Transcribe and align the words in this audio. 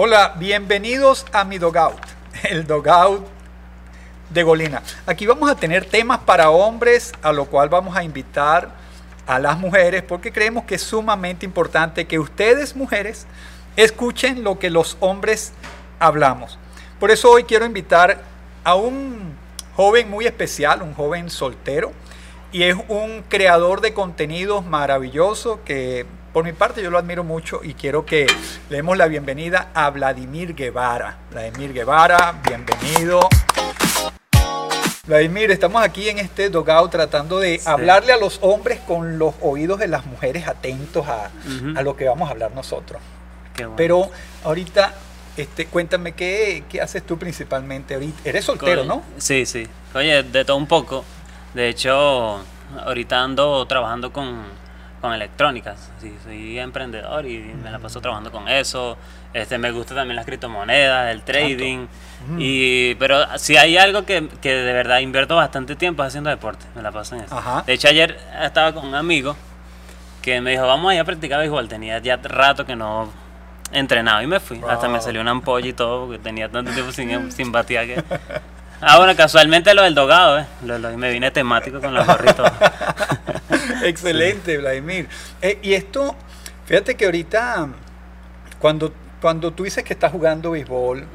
Hola, 0.00 0.36
bienvenidos 0.38 1.26
a 1.32 1.42
mi 1.42 1.58
dogout, 1.58 1.98
el 2.44 2.64
dogout 2.64 3.26
de 4.30 4.44
Golina. 4.44 4.80
Aquí 5.06 5.26
vamos 5.26 5.50
a 5.50 5.56
tener 5.56 5.86
temas 5.86 6.20
para 6.20 6.50
hombres, 6.50 7.12
a 7.20 7.32
lo 7.32 7.46
cual 7.46 7.68
vamos 7.68 7.96
a 7.96 8.04
invitar 8.04 8.70
a 9.26 9.40
las 9.40 9.58
mujeres, 9.58 10.04
porque 10.04 10.30
creemos 10.30 10.62
que 10.66 10.76
es 10.76 10.82
sumamente 10.82 11.44
importante 11.44 12.06
que 12.06 12.20
ustedes, 12.20 12.76
mujeres, 12.76 13.26
escuchen 13.74 14.44
lo 14.44 14.60
que 14.60 14.70
los 14.70 14.96
hombres 15.00 15.50
hablamos. 15.98 16.60
Por 17.00 17.10
eso 17.10 17.32
hoy 17.32 17.42
quiero 17.42 17.66
invitar 17.66 18.22
a 18.62 18.76
un 18.76 19.34
joven 19.74 20.08
muy 20.08 20.26
especial, 20.26 20.80
un 20.80 20.94
joven 20.94 21.28
soltero, 21.28 21.90
y 22.52 22.62
es 22.62 22.76
un 22.86 23.24
creador 23.28 23.80
de 23.80 23.94
contenidos 23.94 24.64
maravilloso 24.64 25.58
que 25.64 26.06
por 26.38 26.44
mi 26.44 26.52
parte 26.52 26.80
yo 26.80 26.88
lo 26.88 26.98
admiro 26.98 27.24
mucho 27.24 27.62
y 27.64 27.74
quiero 27.74 28.06
que 28.06 28.24
le 28.70 28.76
demos 28.76 28.96
la 28.96 29.08
bienvenida 29.08 29.72
a 29.74 29.90
Vladimir 29.90 30.54
Guevara. 30.54 31.18
Vladimir 31.32 31.72
Guevara, 31.72 32.40
bienvenido. 32.46 33.28
Vladimir, 35.04 35.50
estamos 35.50 35.82
aquí 35.82 36.08
en 36.08 36.20
este 36.20 36.48
dogout 36.48 36.92
tratando 36.92 37.40
de 37.40 37.60
hablarle 37.64 38.12
a 38.12 38.18
los 38.18 38.38
hombres 38.42 38.78
con 38.78 39.18
los 39.18 39.34
oídos 39.40 39.80
de 39.80 39.88
las 39.88 40.06
mujeres 40.06 40.46
atentos 40.46 41.08
a, 41.08 41.32
a 41.74 41.82
lo 41.82 41.96
que 41.96 42.04
vamos 42.04 42.28
a 42.28 42.30
hablar 42.34 42.52
nosotros. 42.52 43.02
Pero 43.76 44.08
ahorita, 44.44 44.94
este, 45.36 45.66
cuéntame, 45.66 46.12
¿qué, 46.12 46.62
¿qué, 46.68 46.80
haces 46.80 47.04
tú 47.04 47.18
principalmente 47.18 47.94
ahorita? 47.94 48.20
Eres 48.24 48.44
soltero, 48.44 48.84
¿no? 48.84 49.02
Sí, 49.16 49.44
sí. 49.44 49.66
Oye, 49.92 50.22
de 50.22 50.44
todo 50.44 50.56
un 50.56 50.68
poco. 50.68 51.04
De 51.52 51.68
hecho, 51.68 52.44
ahorita 52.84 53.24
ando 53.24 53.66
trabajando 53.66 54.12
con, 54.12 54.44
con 55.00 55.12
electrónicas. 55.12 55.90
Sí, 56.00 56.14
soy 56.24 56.58
emprendedor 56.58 57.26
y 57.26 57.38
me 57.38 57.70
la 57.70 57.78
paso 57.78 58.00
trabajando 58.00 58.32
con 58.32 58.48
eso. 58.48 58.96
Este, 59.32 59.58
me 59.58 59.70
gusta 59.70 59.94
también 59.94 60.16
las 60.16 60.26
criptomonedas, 60.26 61.12
el 61.12 61.22
trading. 61.22 61.86
Y, 62.38 62.94
pero 62.96 63.38
si 63.38 63.56
hay 63.56 63.76
algo 63.76 64.04
que, 64.04 64.28
que, 64.40 64.54
de 64.54 64.72
verdad 64.72 64.98
invierto 64.98 65.36
bastante 65.36 65.76
tiempo 65.76 66.02
haciendo 66.02 66.30
deporte. 66.30 66.66
Me 66.74 66.82
la 66.82 66.90
paso 66.90 67.14
en 67.14 67.22
eso. 67.22 67.62
De 67.66 67.72
hecho, 67.72 67.88
ayer 67.88 68.18
estaba 68.42 68.72
con 68.72 68.86
un 68.86 68.94
amigo 68.94 69.36
que 70.22 70.40
me 70.40 70.50
dijo, 70.50 70.66
vamos 70.66 70.90
a 70.90 70.94
ir 70.94 71.00
a 71.00 71.04
practicar 71.04 71.38
béisbol. 71.38 71.68
Tenía 71.68 71.98
ya 71.98 72.16
rato 72.16 72.64
que 72.66 72.74
no 72.74 73.10
entrenaba 73.72 74.22
y 74.22 74.26
me 74.26 74.40
fui. 74.40 74.60
Hasta 74.68 74.88
me 74.88 75.00
salió 75.00 75.20
una 75.20 75.30
ampolla 75.30 75.68
y 75.68 75.72
todo 75.72 76.06
porque 76.06 76.18
tenía 76.18 76.48
tanto 76.48 76.72
tiempo 76.72 76.92
sin, 76.92 77.32
sin 77.32 77.52
batear 77.52 77.86
que... 77.86 78.04
Ah, 78.80 78.96
bueno, 78.98 79.16
casualmente 79.16 79.74
lo 79.74 79.82
del 79.82 79.94
dogado, 79.94 80.38
¿eh? 80.38 80.46
Lo, 80.64 80.78
me 80.96 81.10
vine 81.10 81.30
temático 81.32 81.80
con 81.80 81.92
los 81.94 82.06
gorritos. 82.06 82.48
Excelente, 83.84 84.58
Vladimir. 84.58 85.08
Eh, 85.42 85.58
y 85.62 85.74
esto, 85.74 86.16
fíjate 86.66 86.94
que 86.94 87.04
ahorita, 87.04 87.68
cuando, 88.58 88.92
cuando 89.20 89.52
tú 89.52 89.64
dices 89.64 89.84
que 89.84 89.92
estás 89.92 90.12
jugando 90.12 90.52
béisbol, 90.52 91.06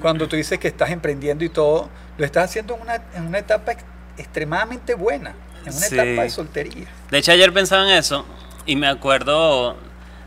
cuando 0.00 0.28
tú 0.28 0.36
dices 0.36 0.58
que 0.58 0.68
estás 0.68 0.90
emprendiendo 0.90 1.44
y 1.44 1.48
todo, 1.48 1.88
lo 2.16 2.24
estás 2.24 2.44
haciendo 2.44 2.74
en 2.76 2.82
una, 2.82 2.94
en 3.14 3.26
una 3.26 3.38
etapa 3.38 3.72
extremadamente 4.16 4.94
buena, 4.94 5.34
en 5.64 5.74
una 5.74 5.86
etapa 5.86 6.22
de 6.22 6.30
soltería. 6.30 6.86
De 7.10 7.18
hecho, 7.18 7.32
ayer 7.32 7.52
pensaba 7.52 7.84
en 7.84 7.96
eso 7.96 8.24
y 8.66 8.76
me 8.76 8.88
acuerdo 8.88 9.76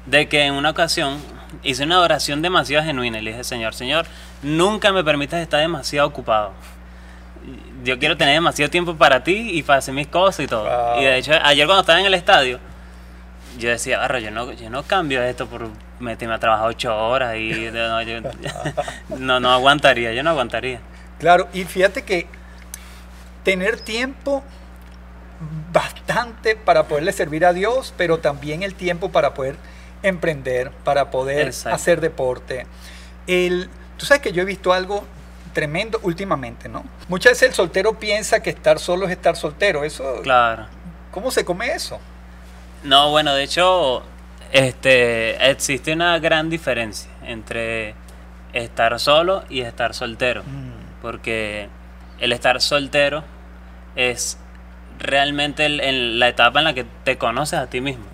de 0.06 0.28
que 0.28 0.44
en 0.44 0.54
una 0.54 0.72
ocasión 0.72 1.18
hice 1.64 1.84
una 1.84 2.00
oración 2.00 2.42
demasiado 2.42 2.86
genuina 2.86 3.20
y 3.20 3.22
le 3.22 3.32
dije, 3.32 3.44
Señor, 3.44 3.74
Señor, 3.74 4.06
nunca 4.42 4.92
me 4.92 5.04
permitas 5.04 5.42
estar 5.42 5.60
demasiado 5.60 6.08
ocupado 6.08 6.54
yo 7.84 8.00
quiero 8.00 8.18
tener 8.18 8.36
demasiado 8.36 8.70
tiempo 8.70 8.96
para 8.96 9.24
ti 9.24 9.52
y 9.54 9.64
para 9.64 9.80
hacer 9.80 9.94
mis 9.94 10.08
cosas 10.08 10.46
y 10.46 10.48
todo. 10.48 10.68
Y 11.00 11.04
de 11.04 11.18
hecho, 11.18 11.34
ayer 11.44 11.66
cuando 11.66 11.82
estaba 11.82 12.00
en 12.00 12.06
el 12.06 12.14
estadio, 12.14 12.60
yo 13.58 13.70
decía, 13.70 14.00
barro, 14.00 14.20
yo 14.20 14.32
no, 14.32 14.52
yo 14.54 14.70
no 14.70 14.84
cambio 14.84 15.22
esto 15.24 15.48
por 15.48 15.68
meterme 16.00 16.36
a 16.36 16.40
trabajar 16.40 16.68
ocho 16.68 16.96
horas 16.96 17.36
y 17.38 17.70
no, 19.10 19.40
no, 19.40 19.52
aguantaría, 19.52 20.14
yo 20.14 20.24
no 20.24 20.32
aguantaría. 20.32 20.80
Claro, 21.20 21.48
y 21.54 21.64
fíjate 21.64 22.04
que 22.04 22.28
tener 23.44 23.80
tiempo 23.80 24.44
bastante 25.72 26.56
para 26.56 26.88
poderle 26.88 27.12
servir 27.12 27.46
a 27.46 27.54
Dios, 27.54 27.94
pero 27.98 28.20
también 28.20 28.64
el 28.64 28.76
tiempo 28.76 29.12
para 29.12 29.34
poder 29.34 29.56
emprender, 30.04 30.72
para 30.84 31.12
poder 31.12 31.50
hacer 31.66 32.02
deporte. 32.02 32.68
El, 33.28 33.70
tú 33.98 34.06
sabes 34.06 34.22
que 34.22 34.32
yo 34.32 34.42
he 34.42 34.46
visto 34.46 34.74
algo 34.74 35.06
tremendo 35.54 36.00
últimamente, 36.04 36.70
¿no? 36.70 36.84
Muchas 37.08 37.34
veces 37.34 37.50
el 37.50 37.54
soltero 37.54 38.00
piensa 38.00 38.42
que 38.42 38.50
estar 38.50 38.80
solo 38.80 39.06
es 39.06 39.12
estar 39.12 39.36
soltero. 39.36 39.84
Eso. 39.84 40.22
Claro. 40.24 40.68
¿Cómo 41.12 41.32
se 41.32 41.46
come 41.46 41.74
eso? 41.74 42.00
No, 42.84 43.12
bueno, 43.12 43.34
de 43.34 43.44
hecho, 43.44 44.04
este, 44.52 45.50
existe 45.50 45.94
una 45.94 46.18
gran 46.20 46.50
diferencia 46.50 47.12
entre 47.24 47.96
estar 48.54 49.00
solo 49.00 49.44
y 49.50 49.62
estar 49.62 49.94
soltero. 49.94 50.44
Mm. 50.44 51.02
Porque 51.02 51.70
el 52.20 52.32
estar 52.32 52.62
soltero 52.62 53.24
es 53.96 54.38
realmente 55.00 55.66
en 55.66 56.20
la 56.20 56.28
etapa 56.28 56.60
en 56.60 56.66
la 56.66 56.74
que 56.74 56.86
te 57.04 57.18
conoces 57.18 57.60
a 57.60 57.68
ti 57.68 57.82
mismo 57.82 58.06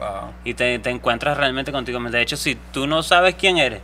y 0.46 0.54
te, 0.54 0.80
te, 0.80 0.90
encuentras 0.90 1.38
realmente 1.38 1.72
contigo. 1.72 2.00
De 2.00 2.22
hecho, 2.22 2.38
si 2.38 2.56
tú 2.56 2.88
no 2.88 3.04
sabes 3.04 3.36
quién 3.36 3.58
eres, 3.58 3.82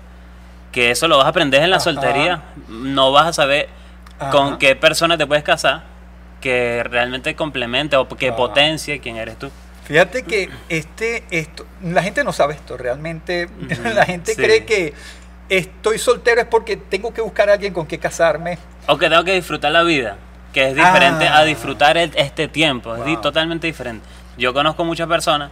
que 0.73 0.91
eso 0.91 1.07
lo 1.07 1.17
vas 1.17 1.27
a 1.27 1.29
aprender 1.29 1.63
en 1.63 1.69
la 1.69 1.79
soltería. 1.79 2.41
No 2.67 3.13
vas 3.13 3.27
a 3.27 3.33
saber 3.33 3.69
con 4.31 4.57
qué 4.57 4.75
persona 4.75 5.17
te 5.17 5.25
puedes 5.25 5.45
casar 5.45 5.93
que 6.41 6.83
realmente 6.83 7.35
complemente 7.37 7.95
o 7.95 8.05
que 8.09 8.33
potencie 8.33 8.99
quién 8.99 9.15
eres 9.15 9.39
tú. 9.39 9.49
Fíjate 9.85 10.23
que 10.23 10.49
este, 10.67 11.23
esto, 11.31 11.65
la 11.81 12.03
gente 12.03 12.23
no 12.25 12.33
sabe 12.33 12.53
esto, 12.53 12.75
realmente 12.75 13.47
la 13.95 14.05
gente 14.05 14.35
cree 14.35 14.65
que 14.65 14.93
estoy 15.47 15.97
soltero 15.99 16.41
es 16.41 16.47
porque 16.47 16.75
tengo 16.75 17.13
que 17.13 17.21
buscar 17.21 17.49
a 17.49 17.53
alguien 17.53 17.73
con 17.73 17.85
quien 17.85 18.01
casarme. 18.01 18.57
O 18.87 18.97
que 18.97 19.09
tengo 19.09 19.23
que 19.23 19.33
disfrutar 19.33 19.71
la 19.71 19.83
vida, 19.83 20.17
que 20.51 20.69
es 20.69 20.75
diferente 20.75 21.27
a 21.27 21.39
ah. 21.39 21.45
disfrutar 21.45 21.95
este 21.97 22.49
tiempo, 22.49 22.93
es 22.95 23.21
totalmente 23.21 23.67
diferente. 23.67 24.05
Yo 24.37 24.53
conozco 24.53 24.83
muchas 24.83 25.07
personas 25.07 25.49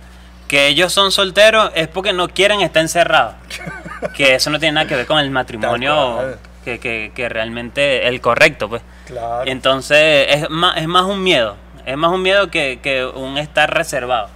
que 0.50 0.68
ellos 0.68 0.92
son 0.92 1.14
solteros 1.14 1.72
es 1.76 1.88
porque 1.88 2.12
no 2.12 2.28
quieren 2.28 2.59
estar 2.59 2.82
encerrados. 2.82 3.36
que 4.16 4.35
eso 4.35 4.50
no 4.50 4.59
tiene 4.59 4.73
nada 4.73 4.88
que 4.88 4.95
ver 4.95 5.06
con 5.06 5.19
el 5.19 5.31
matrimonio 5.31 6.38
que, 6.63 6.79
que, 6.79 7.12
que, 7.13 7.29
realmente 7.29 8.07
el 8.07 8.22
correcto, 8.22 8.69
pues. 8.69 8.81
Claro. 9.06 9.44
Entonces 9.45 10.28
es 10.29 10.50
más, 10.50 10.78
es 10.78 10.88
más 10.88 11.06
un 11.06 11.23
miedo, 11.23 11.56
es 11.85 11.97
más 11.97 12.11
un 12.11 12.22
miedo 12.22 12.50
que, 12.50 12.79
que 12.81 13.06
un 13.06 13.38
estar 13.38 13.73
reservado. 13.73 14.29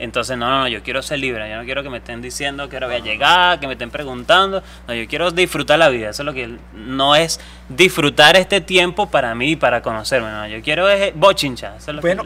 Entonces, 0.00 0.38
no, 0.38 0.48
no, 0.48 0.60
no, 0.60 0.68
yo 0.68 0.82
quiero 0.82 1.02
ser 1.02 1.18
libre, 1.18 1.48
yo 1.50 1.56
no 1.56 1.64
quiero 1.64 1.82
que 1.82 1.90
me 1.90 1.98
estén 1.98 2.22
diciendo 2.22 2.68
que 2.68 2.76
ahora 2.76 2.86
voy 2.86 2.96
a 2.96 3.00
llegar, 3.00 3.60
que 3.60 3.66
me 3.66 3.74
estén 3.74 3.90
preguntando, 3.90 4.62
no, 4.86 4.94
yo 4.94 5.06
quiero 5.08 5.30
disfrutar 5.30 5.78
la 5.78 5.88
vida, 5.88 6.10
eso 6.10 6.22
es 6.22 6.26
lo 6.26 6.32
que 6.32 6.56
no 6.72 7.16
es 7.16 7.40
disfrutar 7.68 8.36
este 8.36 8.60
tiempo 8.60 9.10
para 9.10 9.34
mí, 9.34 9.56
para 9.56 9.82
conocerme, 9.82 10.30
no, 10.30 10.46
yo 10.46 10.62
quiero 10.62 10.88
es 10.88 11.12
bochincha, 11.14 11.76
eso 11.76 11.90
es 11.90 11.96
lo 11.96 12.00
bueno, 12.00 12.24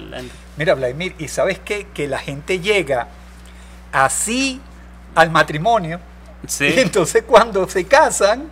mira, 0.56 0.74
Vladimir, 0.74 1.14
y 1.18 1.26
sabes 1.28 1.58
qué? 1.58 1.88
que 1.92 2.06
la 2.06 2.18
gente 2.18 2.60
llega 2.60 3.08
así 3.92 4.60
al 5.14 5.30
matrimonio, 5.30 6.00
sí. 6.48 6.66
y 6.66 6.80
entonces 6.80 7.24
cuando 7.26 7.68
se 7.68 7.84
casan, 7.84 8.50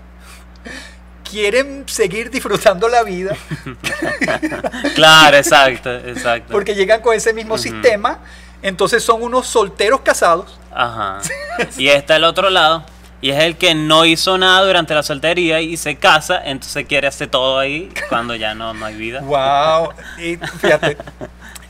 quieren 1.28 1.84
seguir 1.86 2.30
disfrutando 2.30 2.88
la 2.88 3.02
vida. 3.02 3.36
claro, 4.94 5.36
exacto, 5.36 5.94
exacto. 5.94 6.52
Porque 6.52 6.74
llegan 6.74 7.00
con 7.00 7.14
ese 7.14 7.32
mismo 7.32 7.58
sistema 7.58 8.20
entonces 8.62 9.02
son 9.02 9.22
unos 9.22 9.46
solteros 9.46 10.00
casados. 10.00 10.58
Ajá. 10.72 11.18
Y 11.76 11.88
está 11.88 12.16
el 12.16 12.24
otro 12.24 12.48
lado. 12.48 12.84
Y 13.20 13.30
es 13.30 13.42
el 13.42 13.56
que 13.56 13.74
no 13.74 14.04
hizo 14.04 14.38
nada 14.38 14.64
durante 14.64 14.94
la 14.94 15.02
soltería 15.02 15.60
y 15.60 15.76
se 15.76 15.94
casa, 15.94 16.42
entonces 16.44 16.86
quiere 16.86 17.06
hacer 17.06 17.28
todo 17.28 17.58
ahí 17.58 17.88
cuando 18.08 18.34
ya 18.34 18.52
no, 18.54 18.74
no 18.74 18.84
hay 18.84 18.96
vida. 18.96 19.20
Wow. 19.20 19.92
Y 20.18 20.36
fíjate, 20.58 20.96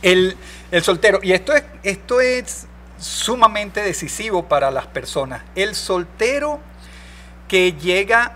el, 0.00 0.34
soltero. 0.81 1.21
Y 1.22 1.32
esto 1.32 1.53
es, 1.53 1.65
esto 1.82 2.22
es 2.22 2.66
sumamente 3.02 3.82
decisivo 3.82 4.48
para 4.48 4.70
las 4.70 4.86
personas. 4.86 5.42
El 5.54 5.74
soltero 5.74 6.60
que 7.48 7.72
llega 7.72 8.32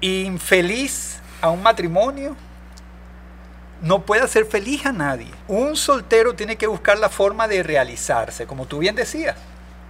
infeliz 0.00 1.20
a 1.40 1.50
un 1.50 1.62
matrimonio 1.62 2.36
no 3.82 4.02
puede 4.02 4.22
hacer 4.22 4.46
feliz 4.46 4.86
a 4.86 4.92
nadie. 4.92 5.30
Un 5.48 5.76
soltero 5.76 6.34
tiene 6.34 6.56
que 6.56 6.66
buscar 6.66 6.98
la 6.98 7.08
forma 7.08 7.46
de 7.48 7.62
realizarse, 7.62 8.46
como 8.46 8.66
tú 8.66 8.78
bien 8.78 8.94
decías. 8.94 9.36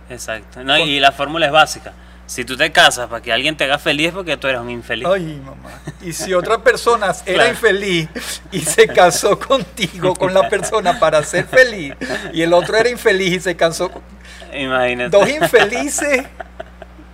Exacto. 0.08 0.60
y 0.78 1.00
la 1.00 1.12
fórmula 1.12 1.46
es 1.46 1.52
básica. 1.52 1.92
Si 2.26 2.44
tú 2.44 2.56
te 2.56 2.72
casas 2.72 3.08
para 3.08 3.22
que 3.22 3.32
alguien 3.32 3.56
te 3.56 3.64
haga 3.64 3.78
feliz 3.78 4.12
porque 4.12 4.36
tú 4.36 4.48
eres 4.48 4.60
un 4.60 4.70
infeliz. 4.70 5.06
Ay, 5.06 5.40
mamá. 5.44 5.80
Y 6.02 6.12
si 6.12 6.34
otra 6.34 6.58
persona 6.58 7.14
era 7.26 7.48
infeliz 7.48 8.08
y 8.50 8.60
se 8.60 8.88
casó 8.88 9.38
contigo, 9.48 10.14
con 10.14 10.34
la 10.34 10.48
persona 10.48 10.98
para 10.98 11.22
ser 11.22 11.46
feliz, 11.46 11.94
y 12.32 12.42
el 12.42 12.52
otro 12.52 12.76
era 12.76 12.88
infeliz 12.88 13.34
y 13.34 13.40
se 13.40 13.56
casó 13.56 13.90
con... 13.90 14.02
Imagínate. 14.52 15.16
Dos 15.16 15.28
infelices 15.28 16.24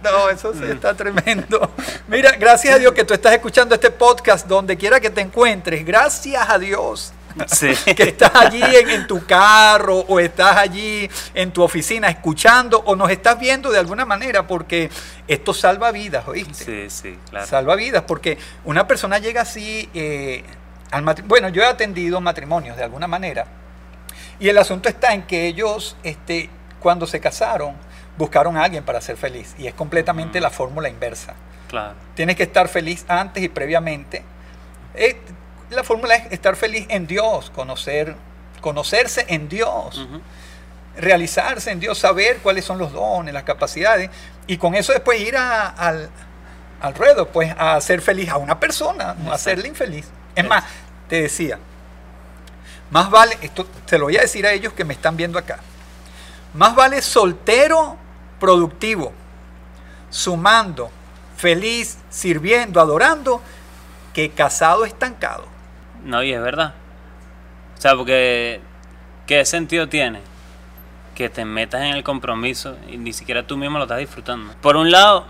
no, 0.03 0.29
eso 0.29 0.53
sí 0.53 0.65
está 0.65 0.95
tremendo. 0.95 1.71
Mira, 2.09 2.33
gracias 2.33 2.75
a 2.75 2.79
Dios 2.79 2.93
que 2.93 3.05
tú 3.05 3.15
estás 3.15 3.33
escuchando 3.33 3.75
este 3.75 3.91
podcast 3.91 4.47
donde 4.47 4.77
quiera 4.77 5.01
que 5.01 5.11
te 5.11 5.21
encuentres. 5.21 5.85
Gracias 5.85 6.49
a 6.49 6.59
Dios. 6.59 7.13
Sí. 7.47 7.75
que 7.97 8.03
estás 8.05 8.33
allí 8.35 8.63
en, 8.63 8.91
en 8.91 9.07
tu 9.07 9.25
carro 9.27 9.99
o 10.01 10.21
estás 10.21 10.57
allí 10.57 11.09
en 11.35 11.53
tu 11.53 11.63
oficina 11.63 12.09
escuchando 12.09 12.79
o 12.87 12.97
nos 12.97 13.11
estás 13.11 13.39
viendo 13.39 13.71
de 13.71 13.79
alguna 13.79 14.05
manera 14.05 14.47
porque 14.47 14.91
esto 15.29 15.55
salva 15.55 15.91
vidas, 15.93 16.27
¿oíste? 16.29 16.65
Sí, 16.65 16.91
sí, 16.91 17.19
claro. 17.31 17.47
Salva 17.47 17.75
vidas 17.77 18.05
porque 18.07 18.39
una 18.65 18.87
persona 18.87 19.19
llega 19.19 19.43
así 19.43 19.89
eh, 19.95 20.45
al 20.91 21.03
matrimonio. 21.03 21.29
Bueno, 21.29 21.49
yo 21.49 21.63
he 21.63 21.67
atendido 21.67 22.21
matrimonios 22.21 22.77
de 22.77 22.85
alguna 22.85 23.07
manera 23.07 23.47
y 24.39 24.49
el 24.49 24.59
asunto 24.59 24.89
está 24.89 25.15
en 25.15 25.23
que 25.23 25.47
ellos, 25.47 25.97
este, 26.03 26.51
cuando 26.81 27.07
se 27.07 27.21
casaron, 27.21 27.77
buscaron 28.19 28.57
a 28.57 28.65
alguien 28.65 28.85
para 28.85 29.01
ser 29.01 29.17
feliz 29.17 29.55
y 29.59 29.67
es 29.67 29.75
completamente 29.75 30.39
Mm. 30.39 30.43
la 30.43 30.51
fórmula 30.51 30.89
inversa. 30.89 31.35
Claro. 31.69 31.95
Tienes 32.15 32.37
que 32.37 32.43
estar 32.43 32.69
feliz 32.69 33.05
antes 33.09 33.43
y 33.43 33.49
previamente. 33.49 34.23
Eh, 34.95 35.19
la 35.75 35.85
fórmula 35.85 36.15
es 36.15 36.33
estar 36.33 36.57
feliz 36.57 36.87
en 36.89 37.07
Dios, 37.07 37.51
conocer, 37.51 38.15
conocerse 38.61 39.25
en 39.29 39.49
Dios, 39.49 40.07
realizarse 40.97 41.71
en 41.71 41.81
Dios, 41.81 41.99
saber 41.99 42.39
cuáles 42.39 42.65
son 42.65 42.79
los 42.79 42.93
dones, 42.93 43.33
las 43.35 43.45
capacidades, 43.45 44.11
y 44.47 44.57
con 44.59 44.75
eso 44.75 44.93
después 44.93 45.21
ir 45.21 45.37
a- 45.37 45.69
al, 45.69 46.11
al 46.81 46.95
ruedo, 46.95 47.29
pues 47.29 47.55
a 47.59 47.77
hacer 47.77 48.01
feliz 48.03 48.29
a 48.29 48.37
una 48.37 48.59
persona, 48.61 49.05
no 49.05 49.09
a 49.09 49.13
Exacto. 49.15 49.33
hacerle 49.35 49.69
infeliz. 49.69 50.07
Es 50.35 50.47
más, 50.47 50.65
te 51.09 51.23
decía, 51.23 51.59
más 52.91 53.11
vale, 53.11 53.39
esto 53.41 53.65
te 53.87 53.99
lo 53.99 54.05
voy 54.07 54.17
a 54.17 54.21
decir 54.23 54.47
a 54.47 54.53
ellos 54.53 54.73
que 54.75 54.85
me 54.85 54.95
están 54.95 55.17
viendo 55.17 55.39
acá, 55.39 55.59
más 56.55 56.75
vale 56.75 57.01
soltero 57.01 57.97
productivo, 58.39 59.13
sumando, 60.11 60.91
feliz, 61.37 61.97
sirviendo, 62.11 62.81
adorando, 62.81 63.41
que 64.13 64.31
casado 64.31 64.85
estancado. 64.85 65.47
No, 66.05 66.23
y 66.23 66.33
es 66.33 66.41
verdad. 66.43 66.75
O 67.79 67.81
sea, 67.81 67.95
porque 67.95 68.61
¿qué 69.27 69.45
sentido 69.45 69.89
tiene 69.89 70.21
que 71.15 71.29
te 71.29 71.45
metas 71.45 71.83
en 71.83 71.89
el 71.95 72.03
compromiso 72.03 72.77
y 72.89 72.97
ni 72.97 73.13
siquiera 73.13 73.43
tú 73.45 73.57
mismo 73.57 73.79
lo 73.79 73.85
estás 73.85 73.99
disfrutando? 73.99 74.53
Por 74.61 74.77
un 74.77 74.91
lado, 74.91 75.27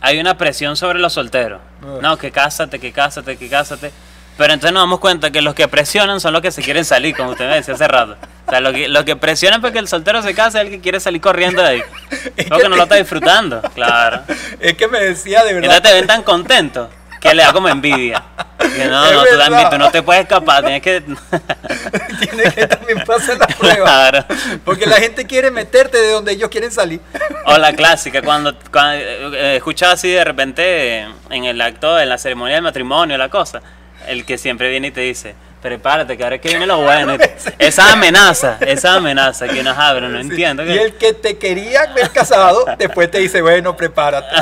hay 0.00 0.18
una 0.20 0.36
presión 0.36 0.76
sobre 0.76 0.98
los 0.98 1.12
solteros. 1.12 1.60
No, 2.02 2.16
que 2.16 2.30
cásate, 2.30 2.78
que 2.78 2.92
cásate, 2.92 3.36
que 3.36 3.48
cásate. 3.48 3.92
Pero 4.36 4.52
entonces 4.52 4.72
nos 4.74 4.82
damos 4.82 4.98
cuenta 4.98 5.30
que 5.30 5.40
los 5.42 5.54
que 5.54 5.68
presionan 5.68 6.20
son 6.20 6.32
los 6.32 6.42
que 6.42 6.50
se 6.50 6.60
quieren 6.60 6.84
salir, 6.84 7.14
como 7.16 7.30
usted 7.30 7.48
me 7.48 7.54
decía 7.54 7.74
hace 7.74 7.86
rato. 7.86 8.16
O 8.46 8.50
sea, 8.50 8.60
los 8.60 8.72
que, 8.72 8.88
los 8.88 9.04
que 9.04 9.14
presionan 9.14 9.60
para 9.60 9.72
que 9.72 9.78
el 9.78 9.86
soltero 9.86 10.22
se 10.22 10.34
case 10.34 10.58
es 10.58 10.64
el 10.64 10.70
que 10.72 10.80
quiere 10.80 10.98
salir 10.98 11.20
corriendo 11.20 11.62
de 11.62 11.68
ahí. 11.68 11.82
Es 12.36 12.46
Porque 12.48 12.64
que- 12.64 12.68
no 12.68 12.74
lo 12.76 12.82
está 12.82 12.96
disfrutando, 12.96 13.62
claro. 13.74 14.22
Es 14.60 14.74
que 14.74 14.88
me 14.88 14.98
decía 14.98 15.44
de 15.44 15.54
verdad. 15.54 15.76
Entonces 15.76 15.82
te 15.82 15.92
ven 15.94 16.06
tan 16.08 16.22
contento 16.24 16.90
que 17.20 17.32
le 17.32 17.44
da 17.44 17.52
como 17.52 17.68
envidia. 17.68 18.24
Que 18.74 18.84
no, 18.86 19.12
no, 19.12 19.24
tú 19.24 19.38
también, 19.38 19.70
tú 19.70 19.78
no 19.78 19.90
te 19.90 20.02
puedes 20.02 20.22
escapar, 20.22 20.62
tienes 20.64 20.82
que... 20.82 21.02
Tiene 22.20 22.52
que 22.52 22.66
también 22.66 23.04
pasar 23.04 23.38
la 23.38 23.46
prueba. 23.46 23.84
Claro. 23.84 24.24
Porque 24.64 24.86
la 24.86 24.96
gente 24.96 25.26
quiere 25.26 25.50
meterte 25.50 25.98
de 26.00 26.10
donde 26.10 26.32
ellos 26.32 26.48
quieren 26.48 26.70
salir. 26.70 27.00
O 27.46 27.56
la 27.58 27.72
clásica, 27.72 28.22
cuando, 28.22 28.56
cuando 28.70 29.04
eh, 29.36 29.56
escuchaba 29.56 29.92
así 29.92 30.10
de 30.10 30.24
repente 30.24 31.00
en 31.30 31.44
el 31.44 31.60
acto, 31.60 31.98
en 31.98 32.08
la 32.08 32.18
ceremonia 32.18 32.56
del 32.56 32.64
matrimonio, 32.64 33.16
la 33.18 33.28
cosa, 33.28 33.62
el 34.06 34.24
que 34.24 34.38
siempre 34.38 34.70
viene 34.70 34.88
y 34.88 34.90
te 34.90 35.00
dice, 35.02 35.34
prepárate, 35.62 36.16
que 36.16 36.24
ahora 36.24 36.36
es 36.36 36.42
que 36.42 36.48
viene 36.48 36.66
lo 36.66 36.78
bueno. 36.78 37.16
Esa 37.58 37.92
amenaza, 37.92 38.58
esa 38.60 38.94
amenaza 38.94 39.48
que 39.48 39.62
nos 39.62 39.76
abre, 39.78 40.08
no 40.08 40.20
Sí. 40.20 40.28
entiendo. 40.28 40.64
Y 40.64 40.76
el 40.76 40.94
que 40.94 41.12
te 41.14 41.38
quería 41.38 41.86
ver 41.94 42.10
casado, 42.10 42.64
después 42.78 43.10
te 43.10 43.18
dice, 43.18 43.40
bueno, 43.42 43.76
prepárate. 43.76 44.34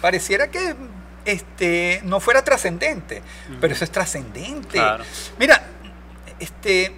Pareciera 0.00 0.48
que 0.48 0.74
este, 1.32 2.00
no 2.04 2.20
fuera 2.20 2.42
trascendente, 2.44 3.22
pero 3.60 3.74
eso 3.74 3.84
es 3.84 3.90
trascendente. 3.90 4.78
Claro. 4.78 5.04
Mira, 5.38 5.62
este, 6.38 6.94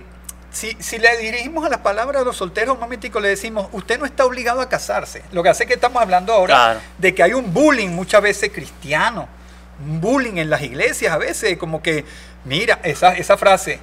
si, 0.51 0.77
si 0.81 0.99
le 0.99 1.17
dirigimos 1.19 1.65
a 1.65 1.69
las 1.71 1.79
palabras 1.81 2.21
de 2.21 2.25
los 2.27 2.37
solteros 2.37 2.77
un 2.79 3.23
le 3.23 3.29
decimos, 3.29 3.69
usted 3.73 3.99
no 3.99 4.05
está 4.05 4.25
obligado 4.25 4.61
a 4.61 4.69
casarse. 4.69 5.23
Lo 5.33 5.43
que 5.43 5.49
hace 5.49 5.65
es 5.65 5.69
que 5.69 5.75
estamos 5.75 6.03
hablando 6.03 6.33
ahora 6.33 6.55
Claro. 6.55 6.81
de 6.99 7.15
que 7.15 7.23
hay 7.23 7.33
un 7.33 7.53
bullying 7.53 7.89
muchas 7.89 8.23
veces 8.23 8.51
cristiano, 8.53 9.29
un 9.85 10.01
bullying 10.01 10.37
en 10.37 10.51
las 10.51 10.63
iglesias 10.63 11.13
a 11.13 11.19
veces, 11.19 11.57
como 11.57 11.83
que, 11.83 12.05
mira, 12.45 12.81
esa, 12.83 13.15
esa 13.17 13.37
frase, 13.37 13.81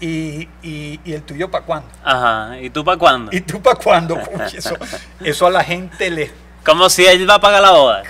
y, 0.00 0.48
y, 0.62 1.00
y 1.04 1.12
el 1.12 1.22
tuyo 1.22 1.50
para 1.50 1.64
cuándo. 1.64 1.88
Ajá, 2.04 2.58
¿y 2.60 2.68
tú 2.70 2.84
para 2.84 2.98
cuándo? 2.98 3.30
¿Y 3.34 3.40
tú 3.40 3.62
para 3.62 3.76
cuándo? 3.76 4.16
Uy, 4.32 4.56
eso, 4.56 4.76
eso 5.24 5.46
a 5.46 5.50
la 5.50 5.64
gente 5.64 6.10
le... 6.10 6.30
Como 6.64 6.88
si 6.88 7.04
él 7.04 7.28
va 7.28 7.34
a 7.34 7.40
pagar 7.40 7.60
la 7.62 7.70
boda. 7.72 8.02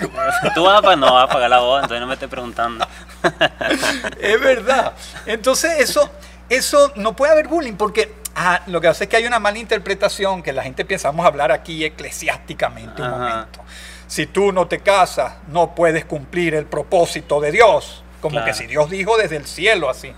Tú 0.53 0.63
vas 0.63 0.83
a, 0.83 0.95
no 0.95 1.13
vas 1.13 1.23
a 1.23 1.27
pagar 1.27 1.49
la 1.49 1.59
boda, 1.59 1.81
entonces 1.81 2.01
no 2.01 2.07
me 2.07 2.13
estés 2.13 2.29
preguntando. 2.29 2.85
Es 4.19 4.39
verdad. 4.39 4.93
Entonces 5.25 5.79
eso, 5.79 6.09
eso 6.49 6.91
no 6.95 7.15
puede 7.15 7.31
haber 7.31 7.47
bullying 7.47 7.73
porque 7.73 8.13
ah, 8.35 8.61
lo 8.67 8.79
que 8.81 8.87
hace 8.87 9.05
es 9.05 9.09
que 9.09 9.17
hay 9.17 9.25
una 9.25 9.39
mala 9.39 9.57
interpretación 9.57 10.43
que 10.43 10.53
la 10.53 10.63
gente 10.63 10.85
piensa, 10.85 11.09
vamos 11.09 11.25
a 11.25 11.29
hablar 11.29 11.51
aquí 11.51 11.83
eclesiásticamente 11.83 13.01
un 13.01 13.07
Ajá. 13.07 13.17
momento. 13.17 13.59
Si 14.07 14.27
tú 14.27 14.51
no 14.51 14.67
te 14.67 14.79
casas, 14.79 15.33
no 15.47 15.73
puedes 15.73 16.05
cumplir 16.05 16.53
el 16.53 16.65
propósito 16.65 17.39
de 17.39 17.51
Dios. 17.51 18.03
Como 18.21 18.33
Claro. 18.33 18.45
que 18.45 18.53
si 18.53 18.67
Dios 18.67 18.89
dijo 18.89 19.17
desde 19.17 19.37
el 19.37 19.45
cielo 19.47 19.89
así. 19.89 20.13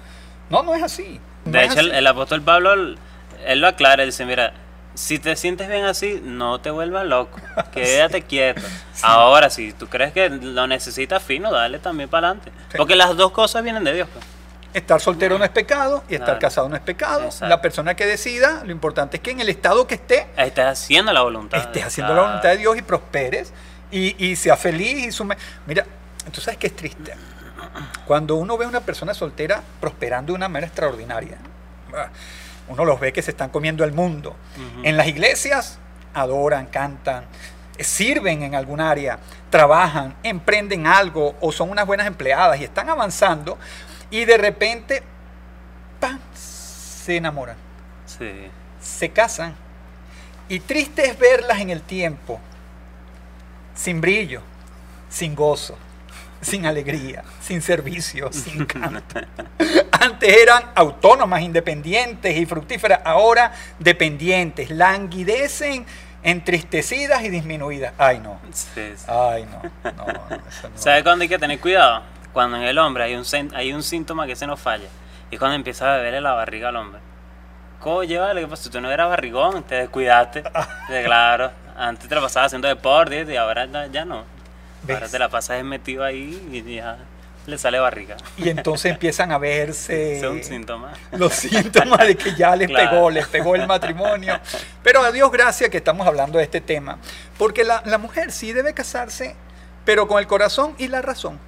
No, 0.50 0.62
no 0.64 0.76
es 0.76 0.84
así. 0.84 1.20
No 1.46 1.52
De 1.54 1.66
es 1.66 1.72
hecho, 1.72 1.80
el 1.82 2.06
apóstol 2.08 2.42
Pablo, 2.42 2.74
él 2.74 2.98
lo 3.62 3.68
aclara, 3.68 4.04
él 4.04 4.10
dice, 4.10 4.26
mira, 4.26 4.54
si 4.96 5.20
te 5.20 5.36
sientes 5.36 5.68
bien 5.70 5.86
así, 5.86 6.22
no 6.24 6.60
te 6.60 6.72
vuelvas 6.72 7.06
loco, 7.06 7.40
quédate 7.72 8.24
quieto. 8.24 8.62
Ahora, 9.04 9.50
si 9.50 9.72
tú 9.74 9.88
crees 9.88 10.12
que 10.14 10.30
lo 10.30 10.66
necesitas 10.68 11.22
fino, 11.22 11.52
dale 11.52 11.80
también 11.80 12.10
para 12.10 12.30
adelante. 12.30 12.52
Sí. 12.72 12.78
Porque 12.78 12.96
las 12.96 13.16
dos 13.16 13.32
cosas 13.32 13.62
vienen 13.64 13.84
de 13.84 13.94
Dios. 13.94 14.08
pues. 14.12 14.26
Estar 14.74 15.00
soltero 15.00 15.38
no 15.38 15.46
es 15.46 15.52
pecado 15.52 16.04
y 16.10 16.16
estar 16.16 16.26
Claro. 16.26 16.40
casado 16.40 16.68
no 16.70 16.76
es 16.76 16.82
pecado. 16.82 17.24
Exacto. 17.26 17.48
La 17.48 17.62
persona 17.62 17.96
que 17.96 18.06
decida, 18.06 18.62
lo 18.66 18.72
importante 18.74 19.18
es 19.18 19.24
que 19.24 19.32
en 19.32 19.40
el 19.40 19.48
estado 19.48 19.88
que 19.88 19.96
esté, 19.96 20.28
Estás 20.36 20.82
haciendo 20.82 21.14
la 21.14 21.22
voluntad. 21.22 21.60
estés 21.62 21.86
haciendo 21.86 22.14
la 22.14 22.24
voluntad 22.24 22.50
de 22.50 22.58
Dios 22.58 22.76
y 22.78 22.82
prosperes 22.82 23.54
y, 23.90 24.26
y 24.26 24.36
sea 24.36 24.58
feliz 24.58 25.06
y 25.06 25.12
sume... 25.14 25.38
Mira, 25.66 25.86
tú 26.32 26.42
sabes 26.42 26.58
que 26.58 26.68
es 26.68 26.76
triste. 26.76 27.14
Cuando 28.06 28.36
uno 28.36 28.58
ve 28.58 28.66
a 28.66 28.68
una 28.68 28.82
persona 28.82 29.14
soltera 29.14 29.62
prosperando 29.80 30.34
de 30.34 30.38
una 30.38 30.50
manera 30.50 30.68
extraordinaria, 30.68 31.38
ah, 31.96 32.08
uno 32.68 32.86
los 32.86 33.00
ve 33.00 33.14
que 33.14 33.22
se 33.22 33.32
están 33.32 33.50
comiendo 33.50 33.84
el 33.84 33.92
mundo. 33.94 34.36
En 34.84 34.98
las 34.98 35.08
iglesias 35.08 35.78
adoran, 36.14 36.68
cantan, 36.68 37.26
eh, 37.78 37.84
sirven 37.84 38.44
en 38.44 38.56
algún 38.56 38.80
área, 38.82 39.20
trabajan, 39.50 40.16
emprenden 40.24 40.88
algo 40.88 41.36
o 41.42 41.52
son 41.52 41.70
unas 41.70 41.86
buenas 41.86 42.08
empleadas 42.08 42.60
y 42.60 42.64
están 42.64 42.90
avanzando 42.90 43.58
y 44.10 44.26
de 44.26 44.38
repente, 44.38 45.04
¡pam!, 46.00 46.20
se 46.34 47.18
enamoran 47.18 47.56
Sí. 48.06 48.32
se 48.82 49.10
casan 49.10 49.54
y 50.48 50.60
triste 50.60 51.06
es 51.08 51.18
verlas 51.20 51.60
en 51.60 51.70
el 51.70 51.82
tiempo, 51.82 52.40
sin 53.74 54.00
brillo, 54.00 54.42
sin 55.10 55.36
gozo, 55.36 55.78
sin 56.46 56.66
alegría, 56.66 57.24
sin 57.42 57.62
servicio, 57.62 58.32
sin 58.32 58.66
canto. 58.66 59.20
Antes 59.92 60.38
eran 60.38 60.64
autónomas, 60.76 61.42
independientes 61.42 62.38
y 62.38 62.46
fructíferas, 62.46 63.02
ahora 63.04 63.52
dependientes, 63.80 64.70
languidecen, 64.70 65.86
entristecidas 66.22 67.24
y 67.24 67.30
disminuidas. 67.30 67.94
Ay, 67.98 68.20
no. 68.20 68.40
Sí, 68.52 68.94
sí. 68.96 69.06
Ay, 69.08 69.46
no. 69.46 69.92
no, 69.92 70.06
no, 70.06 70.14
no. 70.30 70.42
¿Sabes 70.76 71.04
cuándo 71.04 71.24
hay 71.24 71.30
que 71.30 71.40
tener 71.40 71.60
cuidado? 71.60 72.04
Cuando 72.32 72.58
en 72.58 72.64
el 72.64 72.78
hombre 72.78 73.06
hay 73.06 73.16
un, 73.16 73.26
hay 73.56 73.74
un 73.74 73.82
síntoma 73.82 74.28
que 74.28 74.36
se 74.36 74.46
nos 74.46 74.60
falla. 74.60 74.88
Y 75.32 75.36
es 75.36 75.40
cuando 75.40 75.56
empieza 75.56 75.92
a 75.92 75.98
beberle 75.98 76.22
la 76.22 76.34
barriga 76.34 76.70
al 76.70 76.76
hombre. 76.76 77.02
Coño, 77.80 78.22
vale, 78.22 78.42
¿qué 78.42 78.48
pasa? 78.48 78.70
Tú 78.70 78.80
no 78.82 78.92
eras 78.92 79.10
barrigón, 79.10 79.64
te 79.64 79.76
descuidaste. 79.76 80.44
De 80.90 81.04
claro, 81.04 81.52
antes 81.76 82.08
te 82.08 82.14
la 82.14 82.22
pasabas 82.22 82.48
haciendo 82.48 82.68
deporte 82.68 83.26
y 83.28 83.36
ahora 83.36 83.66
ya, 83.66 83.88
ya 83.88 84.06
Ahora 84.94 85.08
te 85.10 85.20
la 85.20 85.30
pasas 85.30 85.64
metido 85.64 86.04
ahí 86.04 86.48
y 86.52 86.76
ya 86.76 86.98
le 87.48 87.58
sale 87.58 87.78
barriga. 87.80 88.18
Y 88.38 88.50
entonces 88.50 88.92
empiezan 88.92 89.32
a 89.32 89.38
verse 89.38 90.18
Ese 90.18 90.26
es 90.26 90.32
un 90.32 90.44
síntoma. 90.44 90.94
los 91.12 91.34
síntomas 91.34 92.08
de 92.08 92.16
que 92.16 92.34
ya 92.36 92.56
les 92.56 92.68
Claro. 92.68 92.90
pegó, 92.90 93.10
les 93.12 93.28
pegó 93.28 93.56
el 93.56 93.68
matrimonio. 93.68 94.40
Pero 94.84 95.04
a 95.04 95.12
Dios 95.12 95.32
gracias 95.32 95.70
que 95.70 95.78
estamos 95.78 96.06
hablando 96.08 96.38
de 96.40 96.44
este 96.44 96.62
tema, 96.62 96.98
porque 97.38 97.64
la, 97.64 97.82
la 97.86 97.98
mujer 97.98 98.32
sí 98.32 98.52
debe 98.54 98.74
casarse, 98.74 99.36
pero 99.86 100.08
con 100.08 100.20
el 100.20 100.28
corazón 100.28 100.74
y 100.80 100.88
la 100.88 101.02
razón. 101.02 101.40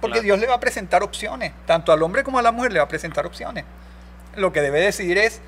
Porque 0.00 0.14
Claro. 0.14 0.24
Dios 0.24 0.38
le 0.40 0.46
va 0.46 0.54
a 0.54 0.60
presentar 0.60 1.02
opciones, 1.02 1.52
tanto 1.66 1.90
al 1.92 2.02
hombre 2.02 2.22
como 2.22 2.38
a 2.38 2.42
la 2.42 2.52
mujer 2.52 2.72
le 2.72 2.80
va 2.80 2.84
a 2.84 2.88
presentar 2.88 3.24
opciones. 3.26 3.64
Lo 4.34 4.52
que 4.52 4.60
debe 4.60 4.80
decidir 4.80 5.16
es, 5.18 5.40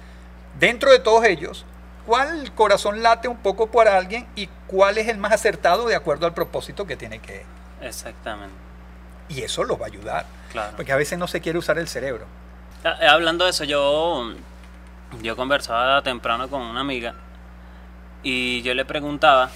dentro 0.59 0.91
de 0.91 1.01
todos 1.01 1.25
ellos, 1.27 1.67
cuál 2.09 2.51
corazón 2.55 3.03
late 3.03 3.29
un 3.29 3.37
poco 3.37 3.67
por 3.67 3.87
alguien 3.87 4.27
y 4.35 4.49
cuál 4.67 4.97
es 4.97 5.09
el 5.09 5.19
más 5.19 5.31
acertado 5.31 5.87
de 5.87 5.95
acuerdo 5.95 6.25
al 6.25 6.33
propósito 6.33 6.87
que 6.87 6.97
tiene 6.97 7.19
que... 7.19 7.45
Exactamente, 7.83 8.55
Y 9.29 9.43
eso 9.43 9.63
lo 9.63 9.77
va 9.77 9.85
a 9.85 9.89
ayudar, 9.89 10.25
claro. 10.51 10.73
porque 10.75 10.91
a 10.91 10.97
veces 10.97 11.19
no 11.19 11.29
se 11.29 11.43
quiere 11.43 11.59
usar 11.59 11.79
el 11.79 11.87
cerebro. 11.87 12.25
Ah, 12.83 12.97
eh, 13.03 13.07
Hablando 13.07 13.45
de 13.45 13.51
eso, 13.51 13.65
yo, 13.65 14.33
yo 15.21 15.37
conversaba 15.37 16.01
temprano 16.01 16.49
con 16.49 16.63
una 16.63 16.81
amiga 16.81 17.13
y 18.23 18.63
yo 18.63 18.73
le 18.73 18.87
preguntaba 18.87 19.51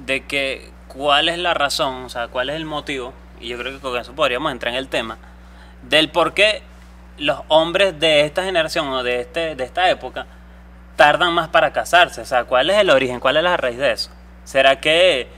de 0.00 0.26
que 0.26 0.72
cuál 0.88 1.28
es 1.28 1.38
la 1.38 1.54
razón, 1.54 2.06
o 2.06 2.08
sea, 2.08 2.26
cuál 2.26 2.50
es 2.50 2.56
el 2.56 2.64
motivo, 2.64 3.12
y 3.40 3.46
yo 3.46 3.56
creo 3.58 3.74
que 3.74 3.78
con 3.78 3.96
eso 3.96 4.12
podríamos 4.12 4.50
entrar 4.50 4.74
en 4.74 4.78
el 4.78 4.88
tema, 4.88 5.18
del 5.82 6.10
por 6.10 6.34
qué 6.34 6.64
los 7.16 7.42
hombres 7.46 8.00
de 8.00 8.22
esta 8.22 8.42
generación 8.42 8.88
o 8.88 9.04
de, 9.04 9.20
este, 9.20 9.54
de 9.54 9.62
esta 9.62 9.88
época 9.88 10.26
tardan 11.00 11.32
más 11.32 11.48
para 11.48 11.72
casarse? 11.72 12.20
O 12.20 12.26
sea, 12.26 12.44
¿cuál 12.44 12.68
es 12.68 12.76
el 12.76 12.90
origen? 12.90 13.20
¿Cuál 13.20 13.38
es 13.38 13.42
la 13.42 13.56
raíz 13.56 13.78
de 13.78 13.90
eso? 13.92 14.10
¿Será 14.44 14.80
que 14.80 15.28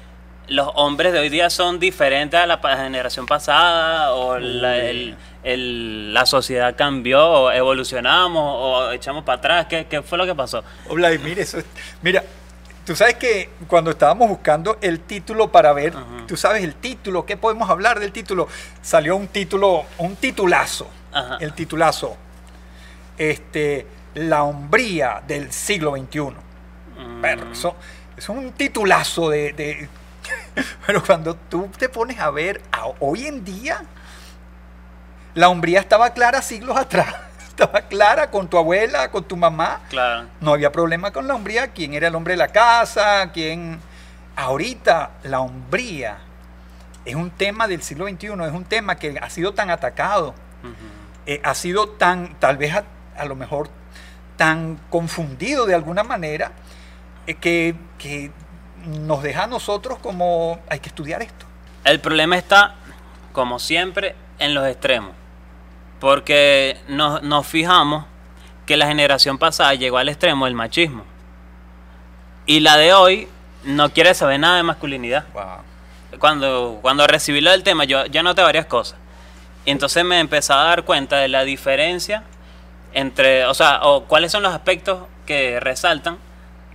los 0.49 0.69
hombres 0.75 1.13
de 1.13 1.21
hoy 1.21 1.29
día 1.29 1.51
son 1.51 1.79
diferentes 1.79 2.39
a 2.41 2.47
la 2.47 2.59
generación 2.77 3.27
pasada? 3.27 4.13
¿O 4.15 4.41
la, 4.41 4.77
el- 4.79 5.17
el- 5.45 6.13
la 6.13 6.27
sociedad 6.27 6.75
cambió? 6.77 7.25
¿O 7.31 7.53
evolucionamos? 7.53 8.43
¿O 8.45 8.91
echamos 8.91 9.23
para 9.23 9.39
atrás? 9.39 9.67
¿Qué, 9.71 9.87
qué 9.87 10.03
fue 10.03 10.19
lo 10.19 10.27
que 10.27 10.35
pasó? 10.35 10.65
Hola, 10.89 11.13
y 11.13 11.19
mire, 11.19 11.43
eso 11.43 11.59
es- 11.59 11.65
mira, 12.03 12.25
tú 12.85 12.97
sabes 12.97 13.15
que 13.15 13.49
cuando 13.69 13.93
estábamos 13.93 14.29
buscando 14.29 14.79
el 14.81 14.99
título 14.99 15.53
para 15.53 15.73
ver, 15.73 15.93
Ajá. 15.97 16.27
tú 16.27 16.37
sabes 16.37 16.65
el 16.65 16.75
título, 16.75 17.25
¿qué 17.25 17.37
podemos 17.37 17.71
hablar 17.71 18.01
del 18.01 18.11
título? 18.11 18.49
Salió 18.83 19.15
un 19.15 19.29
título, 19.29 19.85
un 19.99 20.17
titulazo, 20.17 20.89
Ajá. 21.13 21.37
el 21.41 21.53
titulazo, 21.53 22.17
este, 23.17 23.87
la 24.15 24.43
hombría 24.45 25.23
del 25.27 25.53
siglo 25.53 25.93
XXI. 25.97 26.21
Mm, 26.99 27.25
eso, 27.53 27.77
es 28.17 28.29
un 28.29 28.53
titulazo 28.53 29.31
de, 29.31 29.53
de- 29.53 29.89
Pero 30.87 31.03
cuando 31.03 31.35
tú 31.35 31.69
te 31.79 31.89
pones 31.89 32.19
a 32.21 32.31
ver 32.31 32.61
a- 32.73 32.87
hoy 33.01 33.27
en 33.27 33.45
día, 33.45 33.83
la 35.35 35.49
hombría 35.49 35.81
estaba 35.81 36.11
clara 36.11 36.43
siglos 36.43 36.77
atrás. 36.77 37.15
Estaba 37.53 37.83
clara 37.83 38.31
con 38.31 38.49
tu 38.49 38.57
abuela, 38.57 39.11
con 39.11 39.25
tu 39.25 39.37
mamá. 39.37 39.81
Claro. 39.91 40.27
No 40.41 40.55
había 40.55 40.73
problema 40.73 41.11
con 41.11 41.29
la 41.29 41.35
hombría. 41.35 41.69
¿Quién 41.69 41.93
era 41.93 42.09
el 42.09 42.15
hombre 42.15 42.33
de 42.33 42.39
la 42.39 42.49
casa? 42.49 43.31
¿Quién? 43.33 43.79
Ahorita 44.37 45.11
la 45.25 45.41
hombría 45.41 46.17
es 47.05 47.15
un 47.15 47.31
tema 47.31 47.69
del 47.69 47.83
siglo 47.83 48.07
XXI, 48.09 48.27
es 48.29 48.53
un 48.53 48.65
tema 48.65 48.95
que 48.97 49.19
ha 49.21 49.29
sido 49.29 49.53
tan 49.53 49.69
atacado, 49.69 50.35
eh, 51.27 51.43
ha 51.45 51.55
sido 51.55 51.91
tan, 51.91 52.35
tal 52.41 52.57
vez 52.57 52.75
a, 52.75 52.85
a 53.19 53.27
lo 53.27 53.37
mejor, 53.37 53.69
tan 54.43 54.77
confundido 54.91 55.67
de 55.67 55.75
alguna 55.77 56.03
manera, 56.03 56.51
eh, 57.29 57.35
que, 57.35 57.77
que 57.97 58.33
nos 58.85 59.23
deja 59.23 59.45
a 59.45 59.47
nosotros 59.47 60.01
como 60.01 60.59
hay 60.69 60.81
que 60.81 60.89
estudiar 60.89 61.23
esto. 61.23 61.47
El 61.85 62.01
problema 62.01 62.37
está, 62.37 62.75
como 63.33 63.61
siempre, 63.61 64.17
en 64.41 64.53
los 64.53 64.67
extremos. 64.67 65.13
Porque 66.01 66.77
nos, 66.89 67.23
nos 67.23 67.47
fijamos 67.47 68.05
que 68.67 68.77
la 68.77 68.89
generación 68.89 69.39
pasada 69.39 69.75
llegó 69.75 69.99
al 69.99 70.09
extremo 70.09 70.47
del 70.47 70.55
machismo. 70.55 71.05
Y 72.45 72.59
la 72.59 72.77
de 72.77 72.95
hoy 72.95 73.29
no 73.63 73.91
quiere 73.91 74.13
saber 74.13 74.41
nada 74.41 74.57
de 74.57 74.65
masculinidad. 74.65 75.25
Cuando, 76.19 76.81
cuando 76.83 77.07
recibí 77.07 77.41
lo 77.41 77.53
del 77.53 77.63
tema, 77.63 77.85
yo, 77.85 78.07
yo 78.07 78.25
noté 78.25 78.43
varias 78.43 78.67
cosas. 78.67 78.99
Y 79.65 79.71
entonces 79.71 80.05
me 80.05 80.19
empecé 80.19 80.53
a 80.53 80.57
dar 80.57 80.85
cuenta 80.85 81.19
de 81.19 81.29
la 81.29 81.45
diferencia 81.45 82.25
entre, 82.95 83.47
o 83.47 83.55
sea, 83.55 83.81
o 83.83 84.05
cuáles 84.05 84.33
son 84.33 84.43
los 84.43 84.53
aspectos 84.53 85.05
que 85.27 85.61
resaltan 85.61 86.19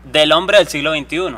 del 0.04 0.32
hombre 0.32 0.58
del 0.58 0.68
siglo 0.68 0.94
XXI, 0.94 1.38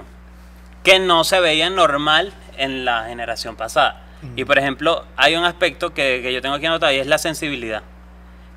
que 0.84 1.00
no 1.00 1.24
se 1.24 1.40
veía 1.40 1.70
normal 1.70 2.34
en 2.58 2.86
la 2.86 3.06
generación 3.06 3.56
pasada. 3.56 4.04
Y 4.36 4.44
por 4.44 4.58
ejemplo, 4.58 5.06
hay 5.16 5.36
un 5.36 5.46
aspecto 5.46 5.94
que, 5.94 6.20
que 6.22 6.34
yo 6.34 6.42
tengo 6.42 6.56
aquí 6.56 6.66
anotado 6.66 6.92
y 6.92 6.98
es 6.98 7.08
la 7.08 7.18
sensibilidad. 7.18 7.84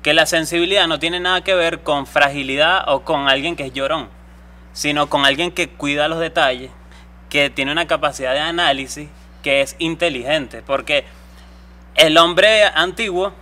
Que 0.01 0.13
la 0.13 0.25
sensibilidad 0.25 0.87
no 0.87 0.99
tiene 0.99 1.21
nada 1.21 1.41
que 1.41 1.55
ver 1.55 1.81
con 1.81 2.05
fragilidad 2.05 2.83
o 2.87 3.03
con 3.03 3.29
alguien 3.29 3.55
que 3.55 3.65
es 3.65 3.73
llorón, 3.73 4.09
sino 4.73 5.09
con 5.09 5.25
alguien 5.25 5.51
que 5.51 5.69
cuida 5.69 6.09
los 6.09 6.19
detalles, 6.19 6.71
que 7.29 7.49
tiene 7.49 7.71
una 7.71 7.87
capacidad 7.87 8.33
de 8.33 8.41
análisis, 8.41 9.07
que 9.41 9.61
es 9.61 9.77
inteligente. 9.79 10.61
Porque 10.65 11.05
el 11.95 12.17
hombre 12.17 12.65
antiguo 12.65 13.33